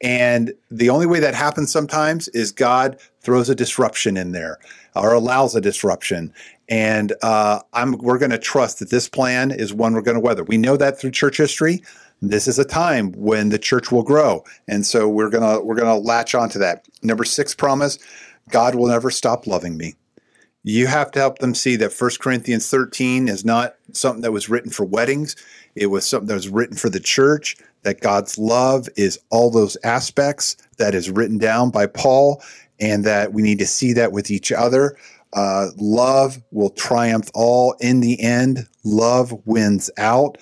And 0.01 0.53
the 0.69 0.89
only 0.89 1.05
way 1.05 1.19
that 1.19 1.35
happens 1.35 1.71
sometimes 1.71 2.27
is 2.29 2.51
God 2.51 2.99
throws 3.21 3.49
a 3.49 3.55
disruption 3.55 4.17
in 4.17 4.31
there 4.31 4.57
or 4.95 5.13
allows 5.13 5.55
a 5.55 5.61
disruption. 5.61 6.33
And 6.69 7.13
uh, 7.21 7.59
I'm, 7.73 7.93
we're 7.93 8.17
going 8.17 8.31
to 8.31 8.39
trust 8.39 8.79
that 8.79 8.89
this 8.89 9.07
plan 9.07 9.51
is 9.51 9.73
one 9.73 9.93
we're 9.93 10.01
going 10.01 10.15
to 10.15 10.21
weather. 10.21 10.43
We 10.43 10.57
know 10.57 10.77
that 10.77 10.99
through 10.99 11.11
church 11.11 11.37
history. 11.37 11.83
This 12.23 12.47
is 12.47 12.59
a 12.59 12.65
time 12.65 13.13
when 13.13 13.49
the 13.49 13.57
church 13.57 13.91
will 13.91 14.03
grow, 14.03 14.43
and 14.67 14.85
so 14.85 15.09
we're 15.09 15.31
gonna 15.31 15.59
we're 15.59 15.73
gonna 15.73 15.97
latch 15.97 16.35
onto 16.35 16.59
that. 16.59 16.87
Number 17.01 17.23
six 17.23 17.55
promise: 17.55 17.97
God 18.51 18.75
will 18.75 18.89
never 18.89 19.09
stop 19.09 19.47
loving 19.47 19.75
me. 19.75 19.95
You 20.63 20.85
have 20.85 21.09
to 21.13 21.19
help 21.19 21.39
them 21.39 21.55
see 21.55 21.75
that 21.77 21.99
1 21.99 22.11
Corinthians 22.19 22.69
13 22.69 23.27
is 23.27 23.43
not 23.43 23.75
something 23.93 24.21
that 24.21 24.31
was 24.31 24.49
written 24.49 24.69
for 24.69 24.85
weddings. 24.85 25.35
It 25.73 25.87
was 25.87 26.05
something 26.05 26.27
that 26.27 26.35
was 26.35 26.49
written 26.49 26.77
for 26.77 26.89
the 26.89 26.99
church 26.99 27.57
that 27.83 28.01
God's 28.01 28.37
love 28.37 28.87
is 28.95 29.19
all 29.29 29.49
those 29.49 29.77
aspects 29.83 30.55
that 30.77 30.93
is 30.95 31.09
written 31.09 31.37
down 31.37 31.69
by 31.71 31.87
Paul, 31.87 32.41
and 32.79 33.03
that 33.05 33.33
we 33.33 33.41
need 33.41 33.59
to 33.59 33.67
see 33.67 33.93
that 33.93 34.11
with 34.11 34.31
each 34.31 34.51
other. 34.51 34.97
Uh, 35.33 35.67
love 35.77 36.41
will 36.51 36.71
triumph 36.71 37.29
all 37.33 37.75
in 37.79 38.01
the 38.01 38.19
end. 38.21 38.67
Love 38.83 39.33
wins 39.45 39.89
out. 39.97 40.37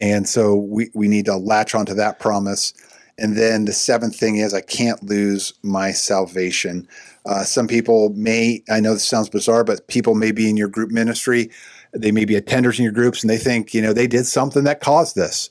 And 0.00 0.28
so 0.28 0.56
we, 0.56 0.90
we 0.94 1.08
need 1.08 1.24
to 1.26 1.36
latch 1.36 1.74
onto 1.74 1.94
that 1.94 2.18
promise. 2.18 2.74
And 3.16 3.36
then 3.36 3.64
the 3.64 3.72
seventh 3.72 4.16
thing 4.16 4.36
is, 4.36 4.52
I 4.52 4.60
can't 4.60 5.02
lose 5.04 5.54
my 5.62 5.92
salvation. 5.92 6.88
Uh, 7.24 7.44
some 7.44 7.68
people 7.68 8.10
may, 8.10 8.62
I 8.68 8.80
know 8.80 8.92
this 8.92 9.06
sounds 9.06 9.28
bizarre, 9.30 9.64
but 9.64 9.86
people 9.86 10.14
may 10.14 10.32
be 10.32 10.50
in 10.50 10.56
your 10.56 10.68
group 10.68 10.90
ministry. 10.90 11.50
They 11.92 12.10
may 12.10 12.24
be 12.24 12.34
attenders 12.34 12.78
in 12.78 12.82
your 12.82 12.92
groups 12.92 13.22
and 13.22 13.30
they 13.30 13.38
think, 13.38 13.72
you 13.72 13.80
know, 13.80 13.92
they 13.92 14.08
did 14.08 14.26
something 14.26 14.64
that 14.64 14.80
caused 14.80 15.14
this. 15.14 15.48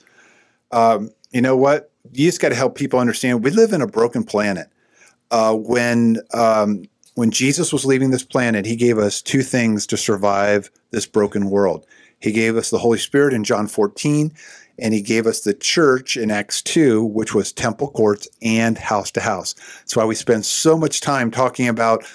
Um, 0.71 1.09
you 1.33 1.41
know 1.41 1.57
what? 1.57 1.91
You 2.11 2.27
just 2.27 2.41
got 2.41 2.49
to 2.49 2.55
help 2.55 2.75
people 2.75 2.99
understand 2.99 3.43
we 3.43 3.51
live 3.51 3.73
in 3.73 3.81
a 3.81 3.87
broken 3.87 4.23
planet. 4.23 4.69
Uh, 5.31 5.55
when 5.55 6.17
um, 6.33 6.83
when 7.15 7.31
Jesus 7.31 7.73
was 7.73 7.85
leaving 7.85 8.11
this 8.11 8.23
planet, 8.23 8.65
he 8.65 8.75
gave 8.75 8.97
us 8.97 9.21
two 9.21 9.41
things 9.41 9.85
to 9.87 9.97
survive 9.97 10.71
this 10.91 11.05
broken 11.05 11.49
world. 11.49 11.85
He 12.19 12.31
gave 12.31 12.55
us 12.55 12.69
the 12.69 12.77
Holy 12.77 12.97
Spirit 12.97 13.33
in 13.33 13.43
John 13.43 13.67
14, 13.67 14.31
and 14.79 14.93
he 14.93 15.01
gave 15.01 15.27
us 15.27 15.41
the 15.41 15.53
church 15.53 16.15
in 16.15 16.31
Acts 16.31 16.61
2, 16.61 17.03
which 17.03 17.35
was 17.35 17.51
temple 17.51 17.89
courts 17.91 18.27
and 18.41 18.77
house 18.77 19.11
to 19.11 19.21
house. 19.21 19.53
That's 19.79 19.95
why 19.95 20.05
we 20.05 20.15
spend 20.15 20.45
so 20.45 20.77
much 20.77 21.01
time 21.01 21.31
talking 21.31 21.67
about 21.67 22.05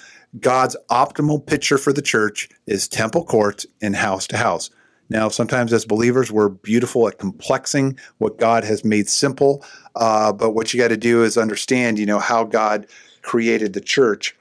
God's 0.41 0.77
optimal 0.91 1.45
picture 1.45 1.79
for 1.79 1.93
the 1.93 2.03
church 2.03 2.49
is 2.67 2.89
temple 2.89 3.25
courts 3.25 3.67
and 3.81 3.95
house 3.95 4.27
to 4.29 4.37
house. 4.37 4.71
Now, 5.11 5.29
sometimes 5.29 5.73
as 5.73 5.85
believers, 5.85 6.31
we're 6.31 6.51
beautiful 6.51 7.09
at 7.09 7.18
complexing 7.18 7.99
what 8.18 8.38
God 8.38 8.64
has 8.64 8.85
made 8.85 9.09
simple. 9.09 9.64
Uh, 9.94 10.33
but 10.33 10.51
what 10.51 10.73
you 10.73 10.81
got 10.81 10.88
to 10.88 10.97
do 10.97 11.23
is 11.23 11.38
understand, 11.38 11.99
you 11.99 12.07
know, 12.07 12.18
how 12.18 12.44
God 12.44 12.87
created 13.23 13.73
the 13.73 13.81
church. 13.81 14.37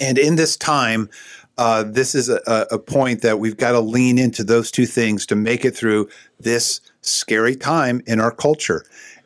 And 0.00 0.18
in 0.18 0.36
this 0.36 0.56
time, 0.56 1.08
uh, 1.56 1.84
this 1.84 2.14
is 2.14 2.28
a, 2.28 2.66
a 2.70 2.78
point 2.78 3.22
that 3.22 3.38
we've 3.38 3.56
got 3.56 3.72
to 3.72 3.80
lean 3.80 4.18
into 4.18 4.42
those 4.42 4.70
two 4.70 4.86
things 4.86 5.24
to 5.26 5.36
make 5.36 5.64
it 5.64 5.76
through 5.76 6.08
this 6.40 6.80
scary 7.00 7.54
time 7.54 8.02
in 8.06 8.20
our 8.20 8.32
culture. 8.32 8.84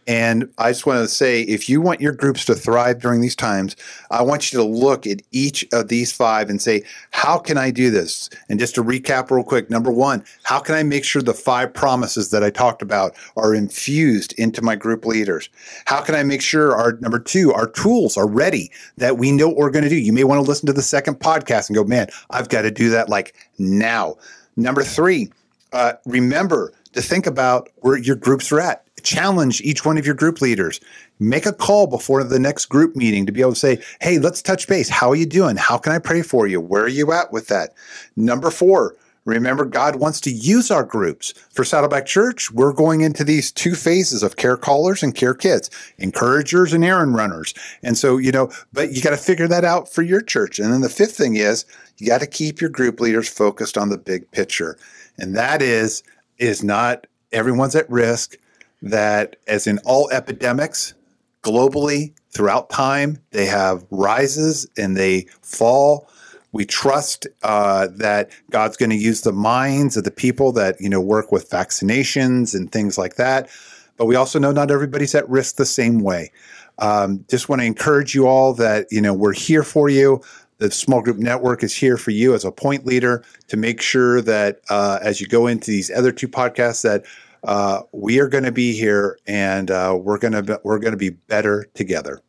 And 0.09 0.51
I 0.57 0.71
just 0.71 0.87
want 0.87 1.01
to 1.01 1.09
say 1.09 1.43
if 1.43 1.69
you 1.69 1.83
want 1.83 2.01
your 2.01 2.15
groups 2.15 2.47
to 2.47 2.55
thrive 2.55 2.99
during 2.99 3.21
these 3.21 3.37
times, 3.37 3.77
I 4.11 4.23
want 4.23 4.51
you 4.51 4.59
to 4.59 4.65
look 4.65 5.07
at 5.07 5.21
each 5.33 5.67
of 5.71 5.89
these 5.89 6.11
five 6.13 6.49
and 6.49 6.63
say, 6.63 6.83
how 7.11 7.39
can 7.39 7.59
I 7.59 7.71
do 7.71 7.91
this? 7.91 8.31
And 8.49 8.59
just 8.59 8.75
to 8.77 8.83
recap 8.83 9.31
real 9.31 9.45
quick 9.45 9.69
number 9.69 9.93
one, 9.93 10.25
how 10.45 10.61
can 10.61 10.77
I 10.77 10.83
make 10.83 11.05
sure 11.05 11.21
the 11.21 11.35
five 11.35 11.75
promises 11.75 12.31
that 12.31 12.43
I 12.43 12.49
talked 12.49 12.81
about 12.81 13.15
are 13.37 13.55
infused 13.55 14.33
into 14.39 14.63
my 14.63 14.77
group 14.77 15.05
leaders? 15.05 15.51
How 15.85 16.01
can 16.01 16.15
I 16.15 16.23
make 16.23 16.41
sure 16.41 16.75
our 16.75 16.93
number 17.03 17.19
two, 17.19 17.53
our 17.53 17.69
tools 17.69 18.17
are 18.17 18.27
ready 18.27 18.71
that 18.97 19.19
we 19.19 19.31
know 19.31 19.49
what 19.49 19.59
we're 19.59 19.71
going 19.71 19.85
to 19.85 19.91
do? 19.91 19.99
You 19.99 20.15
may 20.15 20.25
want 20.25 20.43
to 20.43 20.49
listen 20.49 20.67
to 20.69 20.73
the 20.73 20.81
second 20.81 21.17
podcast 21.17 21.69
and 21.69 21.77
go, 21.77 21.85
man, 21.85 22.09
I've 22.31 22.49
got 22.49 22.63
to 22.63 22.71
do 22.71 22.89
that 22.91 23.11
like 23.11 23.35
now. 23.59 24.17
Number 24.57 24.83
three, 24.83 25.31
uh, 25.75 25.93
remember 26.07 26.73
to 26.95 27.03
think 27.03 27.27
about 27.27 27.69
where 27.81 27.99
your 27.99 28.17
groups 28.17 28.51
are 28.51 28.61
at 28.61 28.88
challenge 29.03 29.61
each 29.61 29.85
one 29.85 29.99
of 29.99 30.07
your 30.07 30.15
group 30.15 30.41
leaders. 30.41 30.81
Make 31.19 31.47
a 31.47 31.53
call 31.53 31.87
before 31.87 32.25
the 32.25 32.39
next 32.39 32.67
group 32.67 32.97
meeting 32.97 33.27
to 33.27 33.33
be 33.33 33.41
able 33.41 33.53
to 33.53 33.59
say, 33.59 33.83
hey, 34.01 34.19
let's 34.19 34.43
touch 34.43 34.69
base. 34.69 34.89
How 34.89 35.11
are 35.11 35.17
you 35.17 35.27
doing? 35.27 35.57
How 35.57 35.79
can 35.79 35.93
I 35.93 35.99
pray 35.99 36.23
for 36.23 36.47
you? 36.47 36.61
Where 36.61 36.85
are 36.85 36.89
you 36.89 37.13
at 37.13 37.33
with 37.33 37.49
that? 37.49 37.75
Number 38.17 38.51
four, 38.51 38.97
Remember, 39.29 39.67
God 39.67 39.97
wants 39.97 40.23
to 40.23 40.31
use 40.31 40.71
our 40.71 40.85
groups. 40.85 41.35
For 41.53 41.63
Saddleback 41.63 42.07
Church, 42.07 42.51
we're 42.51 42.73
going 42.73 43.03
into 43.03 43.25
these 43.25 43.53
two 43.53 43.75
phases 43.75 44.23
of 44.23 44.37
care 44.37 44.57
callers 44.57 45.03
and 45.03 45.15
care 45.15 45.35
kits, 45.35 45.69
encouragers 45.99 46.73
and 46.73 46.83
errand 46.83 47.15
runners. 47.15 47.53
And 47.83 47.99
so, 47.99 48.17
you 48.17 48.33
know, 48.33 48.51
but 48.73 48.93
you 48.93 49.03
got 49.03 49.11
to 49.11 49.19
figure 49.19 49.47
that 49.47 49.67
out 49.67 49.93
for 49.93 50.01
your 50.01 50.23
church. 50.23 50.59
And 50.59 50.73
then 50.73 50.81
the 50.81 50.89
fifth 50.89 51.15
thing 51.15 51.37
is 51.37 51.67
you 51.99 52.07
got 52.07 52.23
to 52.23 52.27
keep 52.27 52.59
your 52.59 52.71
group 52.71 53.01
leaders 53.01 53.29
focused 53.29 53.77
on 53.77 53.91
the 53.91 53.99
big 53.99 54.31
picture. 54.31 54.79
And 55.19 55.37
that 55.37 55.61
is, 55.61 56.03
is 56.39 56.65
not 56.65 57.07
everyone's 57.31 57.77
at 57.77 57.91
risk 57.91 58.39
that, 58.83 59.37
as 59.47 59.67
in 59.67 59.79
all 59.85 60.09
epidemics 60.11 60.95
globally 61.43 62.13
throughout 62.31 62.71
time, 62.71 63.19
they 63.31 63.47
have 63.47 63.85
rises 63.91 64.67
and 64.77 64.97
they 64.97 65.27
fall. 65.43 66.09
We 66.53 66.65
trust 66.65 67.27
uh, 67.43 67.89
that 67.97 68.31
God's 68.51 68.77
going 68.77 68.91
to 68.91 68.97
use 68.97 69.21
the 69.21 69.33
minds 69.33 69.97
of 69.97 70.05
the 70.05 70.11
people 70.11 70.53
that 70.53 70.81
you 70.81 70.89
know 70.89 71.01
work 71.01 71.31
with 71.31 71.51
vaccinations 71.51 72.55
and 72.55 72.71
things 72.73 72.97
like 72.97 73.17
that. 73.17 73.51
But 73.97 74.07
we 74.07 74.15
also 74.15 74.39
know 74.39 74.53
not 74.53 74.71
everybody's 74.71 75.15
at 75.15 75.29
risk 75.29 75.57
the 75.57 75.67
same 75.67 76.01
way. 76.01 76.31
Um, 76.79 77.25
just 77.29 77.49
want 77.49 77.61
to 77.61 77.67
encourage 77.67 78.15
you 78.15 78.27
all 78.27 78.55
that 78.55 78.87
you 78.91 79.01
know 79.01 79.13
we're 79.13 79.35
here 79.35 79.63
for 79.63 79.89
you. 79.89 80.23
The 80.59 80.71
small 80.71 81.03
group 81.03 81.19
network 81.19 81.63
is 81.63 81.75
here 81.75 81.97
for 81.97 82.11
you 82.11 82.35
as 82.35 82.45
a 82.45 82.51
point 82.51 82.85
leader 82.85 83.23
to 83.47 83.57
make 83.57 83.81
sure 83.81 84.21
that 84.23 84.61
uh, 84.71 84.99
as 85.03 85.21
you 85.21 85.27
go 85.27 85.47
into 85.47 85.71
these 85.71 85.91
other 85.91 86.11
two 86.11 86.29
podcasts 86.29 86.83
that 86.83 87.05
uh, 87.45 87.83
we 87.93 88.19
are 88.21 88.29
going 88.29 88.45
to 88.45 88.53
be 88.53 88.73
here 88.73 89.19
and 89.27 89.71
uh, 89.71 89.97
we're 90.01 90.19
going 90.19 90.33
to 90.33 90.61
we're 90.65 90.79
going 90.79 90.93
to 90.93 90.99
be 90.99 91.11
better 91.11 91.67
together. 91.75 92.21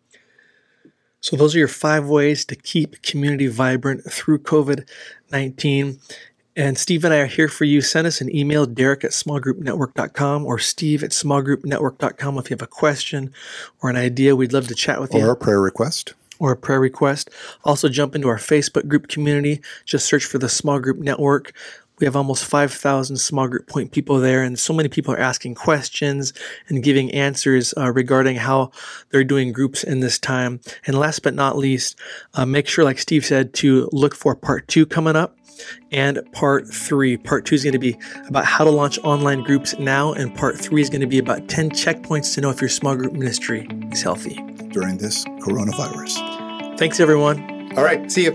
So 1.21 1.35
those 1.35 1.55
are 1.55 1.59
your 1.59 1.67
five 1.67 2.07
ways 2.07 2.45
to 2.45 2.55
keep 2.55 3.01
community 3.01 3.47
vibrant 3.47 4.09
through 4.09 4.39
COVID 4.39 4.87
nineteen. 5.31 5.99
And 6.55 6.77
Steve 6.77 7.05
and 7.05 7.13
I 7.13 7.19
are 7.19 7.25
here 7.25 7.47
for 7.47 7.63
you. 7.63 7.79
Send 7.79 8.05
us 8.05 8.19
an 8.19 8.35
email, 8.35 8.65
Derek 8.65 9.05
at 9.05 9.11
smallgroupnetwork.com 9.11 10.45
or 10.45 10.59
Steve 10.59 11.03
at 11.03 11.11
smallgroupnetwork.com 11.11 12.37
if 12.37 12.49
you 12.49 12.53
have 12.53 12.61
a 12.61 12.67
question 12.67 13.31
or 13.81 13.89
an 13.89 13.95
idea. 13.95 14.35
We'd 14.35 14.51
love 14.51 14.67
to 14.67 14.75
chat 14.75 14.99
with 14.99 15.13
or 15.13 15.19
you. 15.19 15.25
Or 15.25 15.31
a 15.31 15.35
prayer 15.37 15.61
request 15.61 16.15
or 16.39 16.51
a 16.51 16.57
prayer 16.57 16.79
request. 16.79 17.29
Also, 17.63 17.87
jump 17.89 18.15
into 18.15 18.27
our 18.27 18.37
Facebook 18.37 18.87
group 18.87 19.07
community. 19.07 19.61
Just 19.85 20.05
search 20.05 20.25
for 20.25 20.37
the 20.37 20.49
Small 20.49 20.79
Group 20.79 20.97
Network. 20.97 21.53
We 21.99 22.05
have 22.05 22.15
almost 22.15 22.45
5,000 22.45 23.17
small 23.17 23.47
group 23.47 23.67
point 23.67 23.91
people 23.91 24.19
there, 24.19 24.43
and 24.43 24.57
so 24.57 24.73
many 24.73 24.89
people 24.89 25.13
are 25.13 25.19
asking 25.19 25.55
questions 25.55 26.33
and 26.67 26.83
giving 26.83 27.11
answers 27.11 27.73
uh, 27.77 27.91
regarding 27.91 28.37
how 28.37 28.71
they're 29.09 29.23
doing 29.23 29.51
groups 29.51 29.83
in 29.83 29.99
this 29.99 30.17
time. 30.17 30.59
And 30.85 30.97
last 30.97 31.23
but 31.23 31.33
not 31.33 31.57
least, 31.57 31.97
uh, 32.33 32.45
make 32.45 32.67
sure, 32.67 32.83
like 32.83 32.99
Steve 32.99 33.25
said, 33.25 33.53
to 33.55 33.89
look 33.91 34.15
for 34.15 34.35
part 34.35 34.67
two 34.67 34.85
coming 34.85 35.15
up 35.15 35.35
and 35.91 36.19
part 36.31 36.67
three. 36.67 37.17
Part 37.17 37.45
two 37.45 37.55
is 37.55 37.63
going 37.63 37.73
to 37.73 37.79
be 37.79 37.97
about 38.27 38.45
how 38.45 38.63
to 38.63 38.69
launch 38.69 38.97
online 38.99 39.43
groups 39.43 39.77
now, 39.77 40.13
and 40.13 40.33
part 40.33 40.57
three 40.57 40.81
is 40.81 40.89
going 40.89 41.01
to 41.01 41.07
be 41.07 41.19
about 41.19 41.47
10 41.49 41.71
checkpoints 41.71 42.33
to 42.35 42.41
know 42.41 42.49
if 42.49 42.61
your 42.61 42.69
small 42.69 42.95
group 42.95 43.13
ministry 43.13 43.67
is 43.91 44.01
healthy 44.01 44.35
during 44.71 44.97
this 44.97 45.25
coronavirus. 45.41 46.77
Thanks, 46.77 46.99
everyone. 46.99 47.77
All 47.77 47.83
right, 47.83 48.11
see 48.11 48.25
you. 48.25 48.31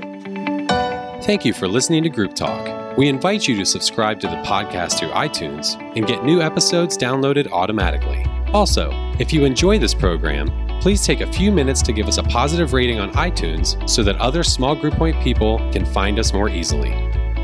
Thank 1.22 1.44
you 1.44 1.54
for 1.54 1.66
listening 1.66 2.02
to 2.02 2.10
Group 2.10 2.34
Talk. 2.34 2.83
We 2.96 3.08
invite 3.08 3.48
you 3.48 3.56
to 3.56 3.66
subscribe 3.66 4.20
to 4.20 4.28
the 4.28 4.36
podcast 4.44 5.00
through 5.00 5.08
iTunes 5.08 5.74
and 5.96 6.06
get 6.06 6.24
new 6.24 6.40
episodes 6.40 6.96
downloaded 6.96 7.50
automatically. 7.50 8.24
Also, 8.52 8.90
if 9.18 9.32
you 9.32 9.44
enjoy 9.44 9.80
this 9.80 9.92
program, 9.92 10.48
please 10.80 11.04
take 11.04 11.20
a 11.20 11.32
few 11.32 11.50
minutes 11.50 11.82
to 11.82 11.92
give 11.92 12.06
us 12.06 12.18
a 12.18 12.22
positive 12.22 12.72
rating 12.72 13.00
on 13.00 13.10
iTunes 13.14 13.88
so 13.90 14.04
that 14.04 14.14
other 14.18 14.44
small 14.44 14.76
group 14.76 14.94
point 14.94 15.20
people 15.24 15.58
can 15.72 15.84
find 15.84 16.20
us 16.20 16.32
more 16.32 16.48
easily. 16.48 16.92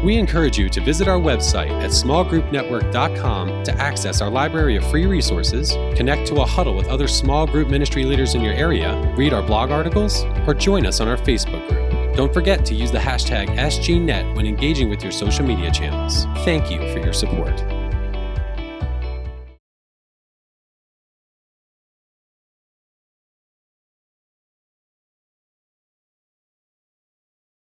We 0.04 0.16
encourage 0.18 0.56
you 0.56 0.68
to 0.68 0.80
visit 0.80 1.08
our 1.08 1.18
website 1.18 1.72
at 1.82 1.90
smallgroupnetwork.com 1.90 3.64
to 3.64 3.74
access 3.74 4.20
our 4.20 4.30
library 4.30 4.76
of 4.76 4.88
free 4.88 5.06
resources, 5.06 5.72
connect 5.96 6.28
to 6.28 6.42
a 6.42 6.46
huddle 6.46 6.76
with 6.76 6.86
other 6.86 7.08
small 7.08 7.48
group 7.48 7.66
ministry 7.66 8.04
leaders 8.04 8.36
in 8.36 8.40
your 8.40 8.54
area, 8.54 9.12
read 9.16 9.32
our 9.32 9.42
blog 9.42 9.72
articles, 9.72 10.22
or 10.46 10.54
join 10.54 10.86
us 10.86 11.00
on 11.00 11.08
our 11.08 11.18
Facebook 11.18 11.68
group. 11.68 11.99
Don't 12.14 12.32
forget 12.32 12.64
to 12.66 12.74
use 12.74 12.90
the 12.90 12.98
hashtag 12.98 13.48
SGNet 13.56 14.34
when 14.34 14.46
engaging 14.46 14.90
with 14.90 15.02
your 15.02 15.12
social 15.12 15.44
media 15.46 15.70
channels. 15.70 16.24
Thank 16.44 16.70
you 16.70 16.78
for 16.92 16.98
your 16.98 17.12
support. 17.12 17.79